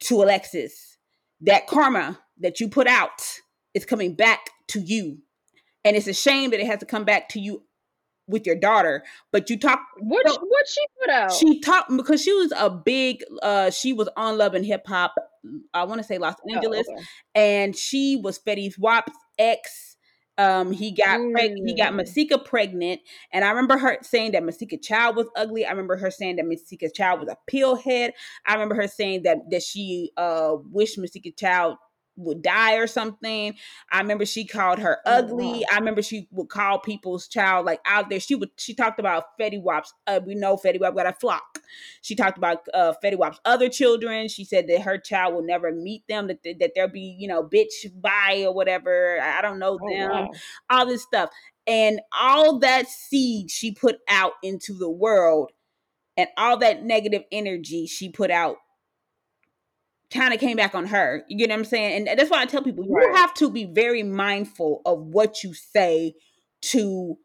[0.00, 0.98] to Alexis
[1.40, 3.22] that karma that you put out
[3.74, 5.18] is coming back to you.
[5.84, 7.62] And it's a shame that it has to come back to you
[8.26, 9.02] with your daughter.
[9.32, 10.32] But you talk What No.
[10.34, 11.32] what she put out?
[11.32, 15.14] she talked because she was a big uh she was on love and hip hop
[15.72, 17.02] i want to say los Oh, angeles okay.
[17.34, 19.96] and she was Fetty Wap's ex
[20.38, 21.96] um he got preg- he got Mm.
[21.96, 23.00] Masika pregnant
[23.32, 26.44] and i remember her saying that Masika child was ugly i remember her saying that
[26.46, 28.12] Masika child was a pill head
[28.46, 31.78] i remember her saying that that she uh wished Masika child
[32.16, 33.54] would die or something.
[33.92, 35.64] I remember she called her ugly.
[35.72, 38.20] I remember she would call people's child like out there.
[38.20, 39.92] She would she talked about Fetty Wap's.
[40.06, 41.58] Uh, we know Fetty Wap got a flock.
[42.02, 44.28] She talked about uh, Fetty Wap's other children.
[44.28, 46.26] She said that her child will never meet them.
[46.26, 49.18] That that there'll be you know bitch by or whatever.
[49.20, 50.10] I I don't know Oh, them.
[50.10, 50.30] wow.
[50.68, 51.30] All this stuff
[51.66, 55.52] and all that seed she put out into the world
[56.16, 58.56] and all that negative energy she put out
[60.12, 61.24] kind of came back on her.
[61.28, 62.08] You get what I'm saying?
[62.08, 63.16] And that's why I tell people you Right.
[63.16, 66.14] have to be very mindful of what you say
[66.62, 67.16] to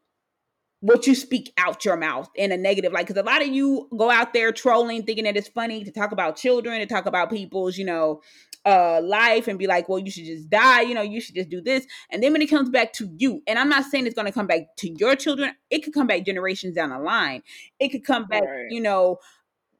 [0.80, 3.88] what you speak out your mouth in a negative light because a lot of you
[3.96, 7.30] go out there trolling thinking that it's funny to talk about children to talk about
[7.30, 8.20] people's you know
[8.66, 11.48] uh life and be like well you should just die you know you should just
[11.48, 14.14] do this and then when it comes back to you and i'm not saying it's
[14.14, 17.42] going to come back to your children it could come back generations down the line
[17.80, 18.66] it could come back Right.
[18.70, 19.16] you know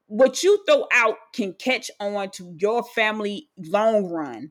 [0.06, 4.50] what you throw out can catch on to your family long run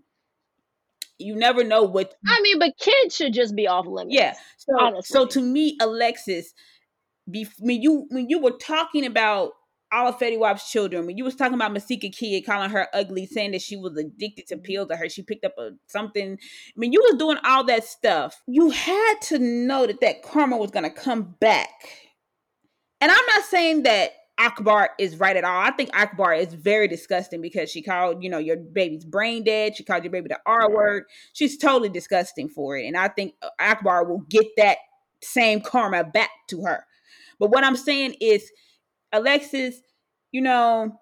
[1.18, 4.16] you never know what I mean, but kids should just be off limits.
[4.16, 4.34] yeah.
[4.58, 6.54] So so to me, Alexis,
[7.30, 9.52] be, when you when you were talking about
[9.92, 13.26] all of Fetty Wap's children, when you was talking about Masika Kid, calling her ugly,
[13.26, 14.64] saying that she was addicted to mm-hmm.
[14.64, 16.38] pills, or her she picked up a something.
[16.76, 20.72] mean, you was doing all that stuff, you had to know that that karma was
[20.72, 21.70] gonna come back.
[23.00, 25.62] And I'm not saying that Akbar is right at all.
[25.62, 29.76] I think Akbar is very disgusting because she called, you know, your baby's brain dead.
[29.76, 31.06] She called your baby the R word.
[31.34, 32.86] She's totally disgusting for it.
[32.86, 34.78] And I think uh, Akbar will get that
[35.22, 36.86] same karma back to her.
[37.40, 38.52] But what I'm saying is,
[39.12, 39.82] Alexis,
[40.32, 41.00] you know,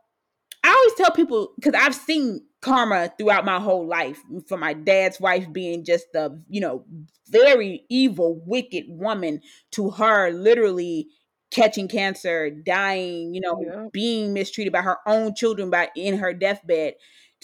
[0.64, 5.20] I always tell people because I've seen karma throughout my whole life from my dad's
[5.20, 6.86] wife being just a, you know,
[7.30, 11.08] very evil, wicked woman to her literally
[11.54, 13.88] catching cancer, dying, you know, Yeah.
[13.92, 16.96] being mistreated by her own children by in her deathbed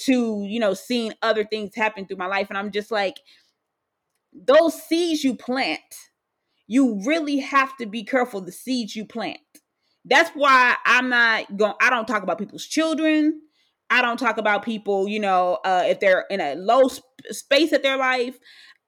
[0.05, 2.47] to, you know, seeing other things happen through my life.
[2.49, 3.18] And I'm just like,
[4.34, 5.80] those seeds you plant,
[6.68, 9.39] you really have to be careful the seeds you plant.
[10.05, 13.41] That's why I'm not going I don't talk about people's children.
[13.89, 17.74] I don't talk about people, you know, uh, if they're in a low sp- space
[17.74, 18.38] at their life.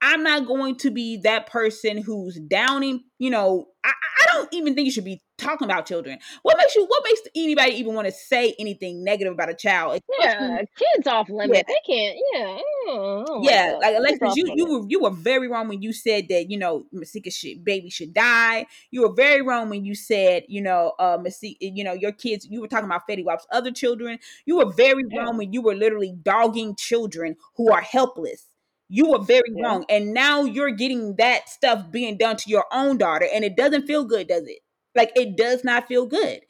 [0.03, 4.75] I'm not going to be that person who's downing, you know, I I don't even
[4.75, 6.19] think you should be talking about children.
[6.43, 9.99] What makes you what makes anybody even want to say anything negative about a child?
[10.19, 11.67] Yeah, kids off limits.
[11.67, 12.17] They can't.
[12.33, 12.57] Yeah,
[12.87, 16.27] I don't yeah, like Alexis, you you were you were very wrong when you said
[16.29, 18.65] that you know Masika should baby should die.
[18.91, 22.47] You were very wrong when you said you know uh Masika, you know your kids.
[22.49, 24.19] You were talking about Fetty Wap's other children.
[24.45, 25.21] You were very Yeah.
[25.21, 28.47] wrong when you were literally dogging children who are helpless.
[28.93, 29.63] You were very Yeah.
[29.63, 33.55] wrong, and now you're getting that stuff being done to your own daughter, and it
[33.55, 34.59] doesn't feel good, does it?
[34.93, 36.41] Like it does not feel good.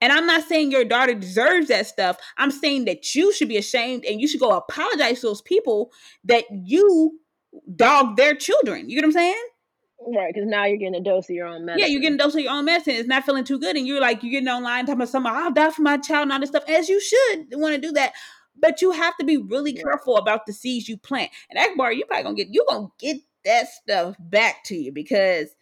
[0.00, 2.16] And I'm not saying your daughter deserves that stuff.
[2.36, 5.92] I'm saying that you should be ashamed and you should go apologize to those people
[6.24, 7.20] that you
[7.76, 8.88] dog their children.
[8.88, 9.44] You get what I'm saying?
[10.06, 11.86] Right, because now you're getting a dose of your own medicine.
[11.86, 12.94] Yeah, you're getting a dose of your own medicine.
[12.94, 15.30] It's not feeling too good, and you're like you're getting online talking about something.
[15.30, 16.64] Oh, I'll die for my child and all this stuff.
[16.66, 18.14] As you should want to do that,
[18.60, 21.30] but you have to be really careful about the seeds you plant.
[21.50, 25.54] And Akbar, you probably gonna get you gonna get that stuff back to you because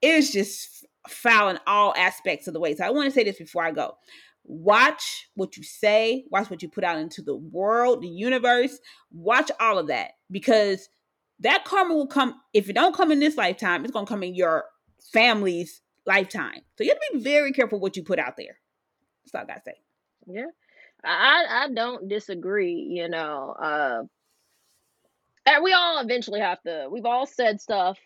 [0.00, 2.74] it's just foul in all aspects of the way.
[2.74, 3.96] So I want to say this before I go.
[4.44, 8.78] Watch what you say, watch what you put out into the world, the universe,
[9.12, 10.88] watch all of that because
[11.40, 14.34] that karma will come if it don't come in this lifetime, it's gonna come in
[14.34, 14.64] your
[15.12, 16.60] family's lifetime.
[16.76, 18.58] So you have to be very careful what you put out there.
[19.24, 19.74] That's all I gotta say.
[20.26, 20.46] Yeah.
[21.04, 23.50] I I don't disagree, you know.
[23.60, 24.02] Uh
[25.46, 27.98] and we all eventually have to we've all said stuff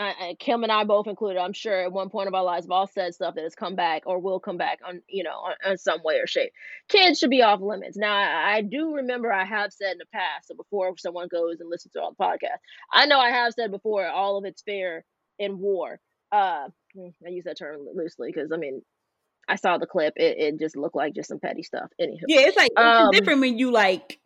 [0.00, 2.66] uh, uh, Kim and I both included, I'm sure at one point of our lives,
[2.66, 5.36] we've all said stuff that has come back or will come back on, you know,
[5.36, 6.52] on, on some way or shape.
[6.88, 7.96] Kids should be off limits.
[7.96, 11.60] Now, I, I do remember I have said in the past, so before someone goes
[11.60, 12.58] and listens to all the podcasts,
[12.92, 15.04] I know I have said before, all of it's fair
[15.38, 16.00] in war.
[16.32, 16.68] Uh,
[17.24, 18.82] I use that term loosely because I mean,
[19.48, 20.14] I saw the clip.
[20.16, 21.90] It, it just looked like just some petty stuff.
[22.00, 24.20] Anywho, Yeah, it's like it's Um, different when you like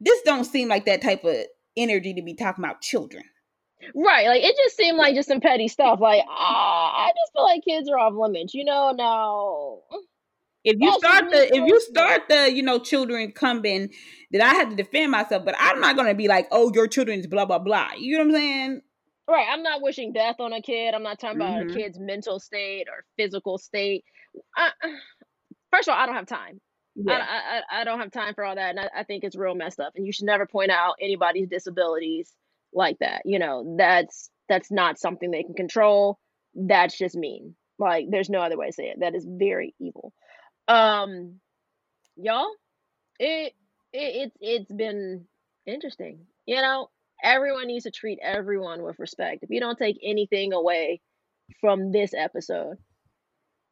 [0.00, 1.36] this don't seem like that type of
[1.76, 3.24] energy to be talking about children.
[3.94, 6.00] Right, like it just seemed like just some petty stuff.
[6.00, 8.92] Like, ah, I just feel like kids are off limits, you know.
[8.92, 9.80] Now,
[10.64, 13.90] If you start the if you start the, you know, children coming,
[14.30, 17.26] then I have to defend myself, but I'm not gonna be like, oh, your children's
[17.26, 17.90] blah blah blah.
[17.96, 18.80] You know what I'm saying?
[19.34, 20.94] Right, I'm not wishing death on a kid.
[20.94, 21.70] I'm not talking about Mhm.
[21.70, 24.04] a kid's mental state or physical state.
[24.56, 24.72] I,
[25.72, 26.60] first of all, I don't have time.
[27.08, 27.26] I, Yeah.
[27.28, 29.54] I, I I don't have time for all that, and I, I think it's real
[29.54, 29.92] messed up.
[29.96, 32.32] And you should never point out anybody's disabilities
[32.72, 33.22] like that.
[33.24, 36.18] You know, that's that's not something they can control.
[36.54, 37.56] That's just mean.
[37.78, 39.00] Like, there's no other way to say it.
[39.00, 40.12] That is very evil.
[40.68, 41.40] Um,
[42.16, 42.50] y'all,
[43.18, 43.54] it,
[43.92, 45.26] it it's it's been
[45.66, 46.26] interesting.
[46.46, 46.90] You know,
[47.22, 49.42] everyone needs to treat everyone with respect.
[49.42, 51.00] If you don't take anything away
[51.60, 52.76] from this episode,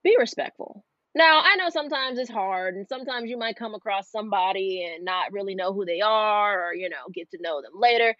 [0.02, 0.84] be respectful.
[1.14, 5.32] Now, I know sometimes it's hard, and sometimes you might come across somebody and not
[5.32, 8.16] really know who they are, or you know, get to know them later.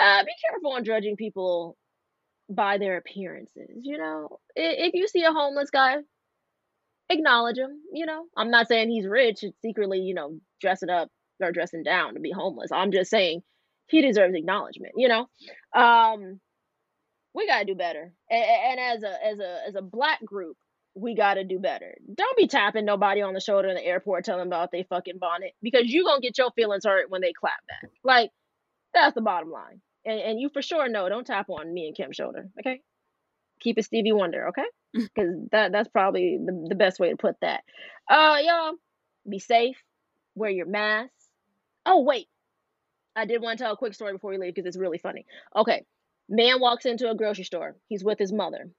[0.00, 1.76] Uh, be careful on judging people
[2.48, 3.68] by their appearances.
[3.82, 5.96] You know, if you see a homeless guy,
[7.10, 7.80] acknowledge him.
[7.92, 11.10] You know, I'm not saying he's rich and secretly, you know, dressing up
[11.42, 12.72] or dressing down to be homeless.
[12.72, 13.42] I'm just saying
[13.88, 14.92] he deserves acknowledgement.
[14.96, 15.28] You know,
[15.74, 16.40] um,
[17.34, 18.12] we gotta do better.
[18.30, 20.56] And, and as a as a as a black group,
[20.94, 21.96] we gotta do better.
[22.12, 25.18] Don't be tapping nobody on the shoulder in the airport telling them about they fucking
[25.18, 27.90] bonnet because you gonna get your feelings hurt when they clap back.
[28.04, 28.30] Like
[28.94, 29.80] that's the bottom line.
[30.04, 32.48] And and you for sure know don't tap on me and Kim's shoulder.
[32.60, 32.80] Okay,
[33.60, 34.48] keep it Stevie Wonder.
[34.48, 37.62] Okay, because that that's probably the, the best way to put that.
[38.08, 38.72] Uh, y'all,
[39.28, 39.76] be safe.
[40.34, 41.12] Wear your mask.
[41.84, 42.28] Oh wait,
[43.18, 45.26] I did want to tell a quick story before we leave because it's really funny.
[45.56, 45.84] Okay,
[46.28, 47.76] man walks into a grocery store.
[47.88, 48.70] He's with his mother.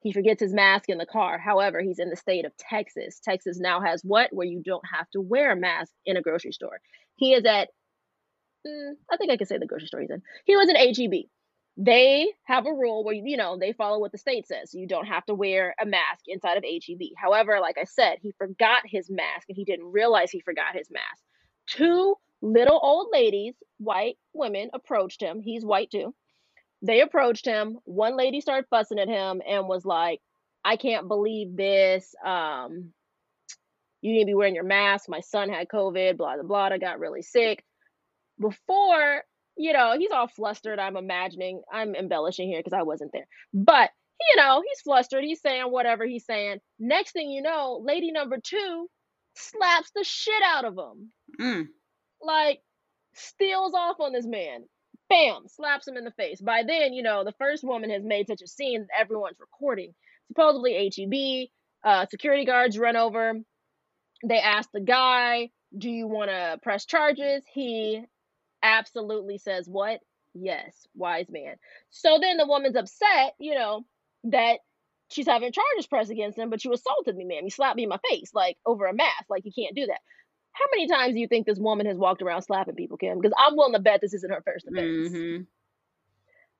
[0.00, 1.38] He forgets his mask in the car.
[1.38, 3.20] However, he's in the state of Texas.
[3.20, 4.32] Texas now has what?
[4.32, 6.80] Where you don't have to wear a mask in a grocery store.
[7.16, 7.68] He is at,
[8.66, 10.22] mm, I think I can say the grocery store he's in.
[10.44, 11.24] He was in HEB.
[11.76, 14.72] They have a rule where, you know, they follow what the state says.
[14.72, 17.00] You don't have to wear a mask inside of HEB.
[17.16, 20.90] However, like I said, he forgot his mask and he didn't realize he forgot his
[20.90, 21.22] mask.
[21.66, 25.40] Two little old ladies, white women, approached him.
[25.40, 26.14] He's white too
[26.82, 27.78] they approached him.
[27.84, 30.20] One lady started fussing at him and was like,
[30.64, 32.14] I can't believe this.
[32.24, 32.92] Um,
[34.00, 35.08] you need to be wearing your mask.
[35.08, 36.66] My son had COVID, blah, blah, blah.
[36.66, 37.64] I got really sick.
[38.40, 39.22] Before,
[39.56, 40.78] you know, he's all flustered.
[40.78, 43.26] I'm imagining, I'm embellishing here because I wasn't there.
[43.52, 43.90] But,
[44.30, 45.24] you know, he's flustered.
[45.24, 46.58] He's saying whatever he's saying.
[46.78, 48.88] Next thing you know, lady number two
[49.34, 51.68] slaps the shit out of him Mm.
[52.22, 52.60] Like
[53.14, 54.64] steals off on this man.
[55.08, 56.40] Bam, slaps him in the face.
[56.40, 59.94] By then, you know, the first woman has made such a scene that everyone's recording.
[60.28, 61.48] Supposedly HEB,
[61.82, 63.34] uh, security guards run over.
[64.24, 67.42] They ask the guy, Do you want to press charges?
[67.52, 68.02] He
[68.62, 70.00] absolutely says, What?
[70.34, 71.56] Yes, wise man.
[71.90, 73.84] So then the woman's upset, you know,
[74.24, 74.58] that
[75.10, 77.44] she's having charges pressed against him, but you assaulted me, ma'am.
[77.44, 79.24] You slapped me in my face, like over a mask.
[79.28, 80.00] Like, you can't do that.
[80.58, 83.18] How many times do you think this woman has walked around slapping people, Kim?
[83.20, 85.12] Because I'm willing to bet this isn't her first offense.
[85.12, 85.36] hmm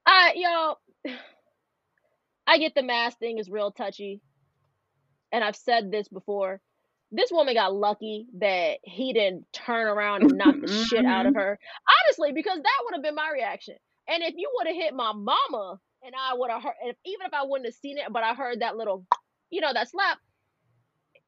[0.06, 0.78] I, y'all,
[2.46, 4.22] I get the mask thing is real touchy,
[5.32, 6.60] and I've said this before.
[7.10, 11.34] This woman got lucky that he didn't turn around and knock the shit out of
[11.34, 11.58] her.
[12.06, 13.76] Honestly, because that would have been my reaction.
[14.06, 16.74] And if you would have hit my mama, and I would have heard,
[17.04, 19.06] even if I wouldn't have seen it, but I heard that little,
[19.50, 20.18] you know, that slap,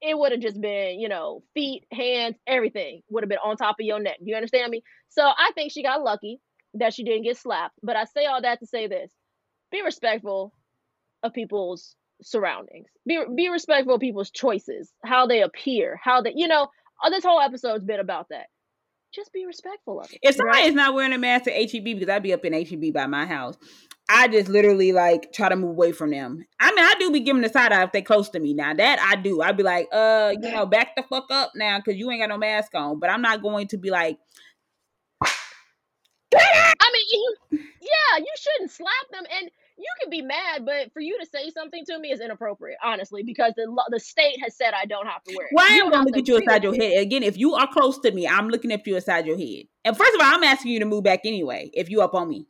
[0.02, 3.76] it would have just been, you know, feet, hands, everything would have been on top
[3.78, 4.18] of your neck.
[4.18, 4.82] Do you understand me?
[5.08, 6.40] So I think she got lucky
[6.74, 7.74] that she didn't get slapped.
[7.82, 9.12] But I say all that to say this
[9.70, 10.52] be respectful
[11.22, 12.88] of people's surroundings.
[13.06, 16.68] Be be respectful of people's choices, how they appear, how they, you know,
[17.10, 18.46] this whole episode's been about that.
[19.12, 20.18] Just be respectful of it.
[20.22, 20.68] If somebody right?
[20.68, 23.26] is not wearing a mask at HEB because I'd be up in HEB by my
[23.26, 23.56] house,
[24.08, 26.44] I just literally like try to move away from them.
[26.60, 28.54] I mean, I do be giving the side eye if they close to me.
[28.54, 31.78] Now that I do, I'd be like, uh, you know, back the fuck up now
[31.78, 32.98] because you ain't got no mask on.
[33.00, 34.18] But I'm not going to be like,
[35.22, 39.50] I mean, you, yeah, you shouldn't slap them, and
[39.80, 43.22] you can be mad, but for you to say something to me is inappropriate, honestly,
[43.22, 45.52] because the the state has said I don't have to wear it.
[45.54, 46.98] Well, You am gonna look at you inside your head.
[47.00, 49.64] Again, if you are close to me, I'm looking at you inside your head.
[49.84, 51.70] And first of all, I'm asking you to move back anyway.
[51.72, 52.46] If you up on me,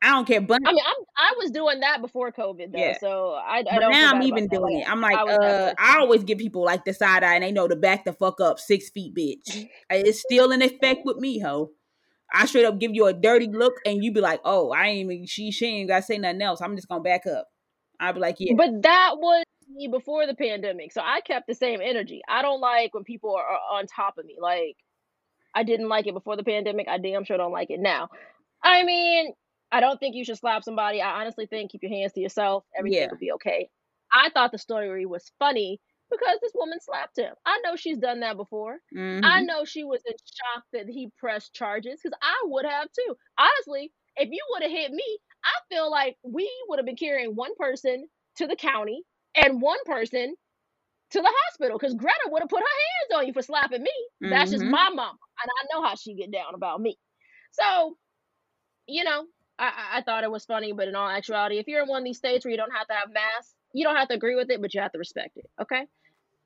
[0.00, 0.40] I don't care.
[0.40, 2.98] But, I mean, I'm I was doing that before COVID though, Yeah.
[2.98, 3.92] so I, I but don't.
[3.92, 4.56] now I'm even about that.
[4.58, 4.90] doing it.
[4.90, 5.74] I'm like, I uh.
[5.78, 8.40] I always give people like the side eye, and they know to back the fuck
[8.40, 9.66] up, six feet, bitch.
[9.90, 11.70] It's still in effect with me, ho.
[12.32, 15.10] I straight up give you a dirty look, and you be like, "Oh, I ain't
[15.10, 16.60] even she she ain't got to say nothing else.
[16.60, 17.48] I'm just gonna back up."
[18.00, 21.54] I'd be like, "Yeah, But that was me before the pandemic, so I kept the
[21.54, 22.20] same energy.
[22.28, 24.36] I don't like when people are, are on top of me.
[24.40, 24.76] Like
[25.54, 26.88] I didn't like it before the pandemic.
[26.88, 28.08] I damn sure don't like it now.
[28.62, 29.32] I mean,
[29.70, 31.00] I don't think you should slap somebody.
[31.02, 32.64] I honestly think keep your hands to yourself.
[32.76, 33.08] Everything Yeah.
[33.10, 33.68] will be okay.
[34.12, 35.80] I thought the story was funny
[36.12, 37.34] because this woman slapped him.
[37.46, 38.78] I know she's done that before.
[38.94, 39.22] Mhm.
[39.24, 43.16] I know she was in shock that he pressed charges because I would have too.
[43.38, 47.34] Honestly, if you would have hit me, I feel like we would have been carrying
[47.36, 49.04] one person to the county
[49.36, 50.36] and one person
[51.12, 53.92] to the hospital because Greta would have put her hands on you for slapping me.
[54.30, 54.70] That's just Mhm.
[54.70, 56.98] my mama, and I know how she get down about me.
[57.52, 57.98] So,
[58.86, 59.26] you know,
[59.58, 62.04] I- I thought it was funny, but in all actuality, if you're in one of
[62.04, 64.50] these states where you don't have to have masks, you don't have to agree with
[64.50, 65.50] it, but you have to respect it.
[65.60, 65.86] Okay,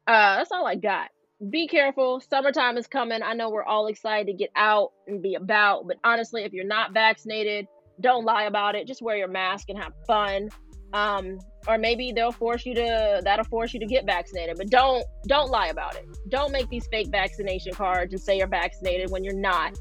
[0.07, 1.11] uh, that's all I got.
[1.51, 2.21] Be careful.
[2.21, 3.23] Summertime is coming.
[3.23, 6.65] I know we're all excited to get out and be about, but honestly, if you're
[6.65, 7.67] not vaccinated,
[8.01, 8.87] don't lie about it.
[8.87, 10.49] Just wear your mask and have fun.
[10.93, 15.05] Um, or maybe they'll force you to that'll force you to get vaccinated, but don't
[15.27, 16.07] don't lie about it.
[16.29, 19.77] Don't make these fake vaccination cards and say you're vaccinated when you're not.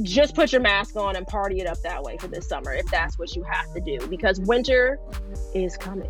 [0.00, 2.86] Just put your mask on and party it up that way for this summer if
[2.86, 4.98] that's what you have to do because winter
[5.54, 6.08] is coming.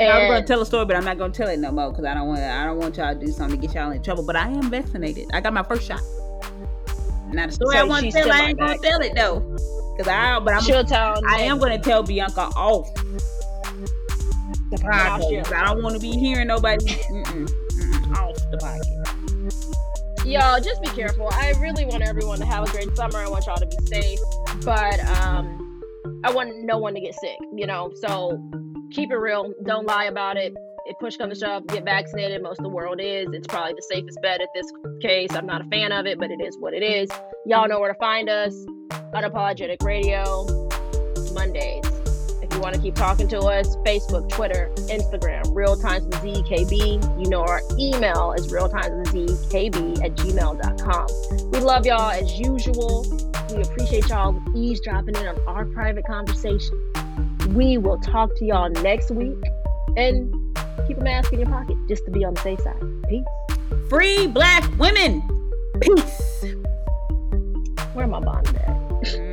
[0.00, 2.04] I was gonna tell a story, but I'm not gonna tell it no more because
[2.04, 4.24] I don't want I don't want y'all to do something to get y'all in trouble.
[4.24, 5.30] But I am vaccinated.
[5.32, 6.02] I got my first shot.
[7.32, 9.40] Now the story So I want to tell, I ain't gonna tell it though,
[9.96, 12.92] because I but I'm She'll tell I am gonna tell Bianca off
[14.70, 15.52] the podcast.
[15.52, 18.91] I don't want to be hearing nobody mm-mm, mm-mm, off the podcast.
[20.24, 21.28] Y'all just be careful.
[21.32, 23.18] I really want everyone to have a great summer.
[23.18, 24.20] I want y'all to be safe,
[24.64, 25.82] but um,
[26.22, 27.38] I want no one to get sick.
[27.52, 28.40] You know, so
[28.92, 29.52] keep it real.
[29.64, 30.54] Don't lie about it.
[30.86, 32.40] If push comes to shove, get vaccinated.
[32.40, 33.28] Most of the world is.
[33.32, 34.66] It's probably the safest bet at this
[35.00, 35.30] case.
[35.32, 37.10] I'm not a fan of it, but it is what it is.
[37.44, 38.54] Y'all know where to find us.
[39.12, 40.46] Unapologetic Radio
[41.34, 42.01] Mondays.
[42.62, 47.20] Want to keep talking to us, Facebook, Twitter, Instagram, Real Times with ZKB.
[47.20, 51.50] You know our email is realtimeswithzkb at gmail.com.
[51.50, 53.04] We love y'all as usual.
[53.50, 56.92] We appreciate y'all eavesdropping in on our private conversation.
[57.48, 59.42] We will talk to y'all next week
[59.96, 60.32] and
[60.86, 62.80] keep a mask in your pocket just to be on the safe side.
[63.08, 63.24] Peace.
[63.88, 65.20] Free black women.
[65.80, 66.44] Peace.
[67.92, 69.02] Where my bond at?
[69.02, 69.31] Mm.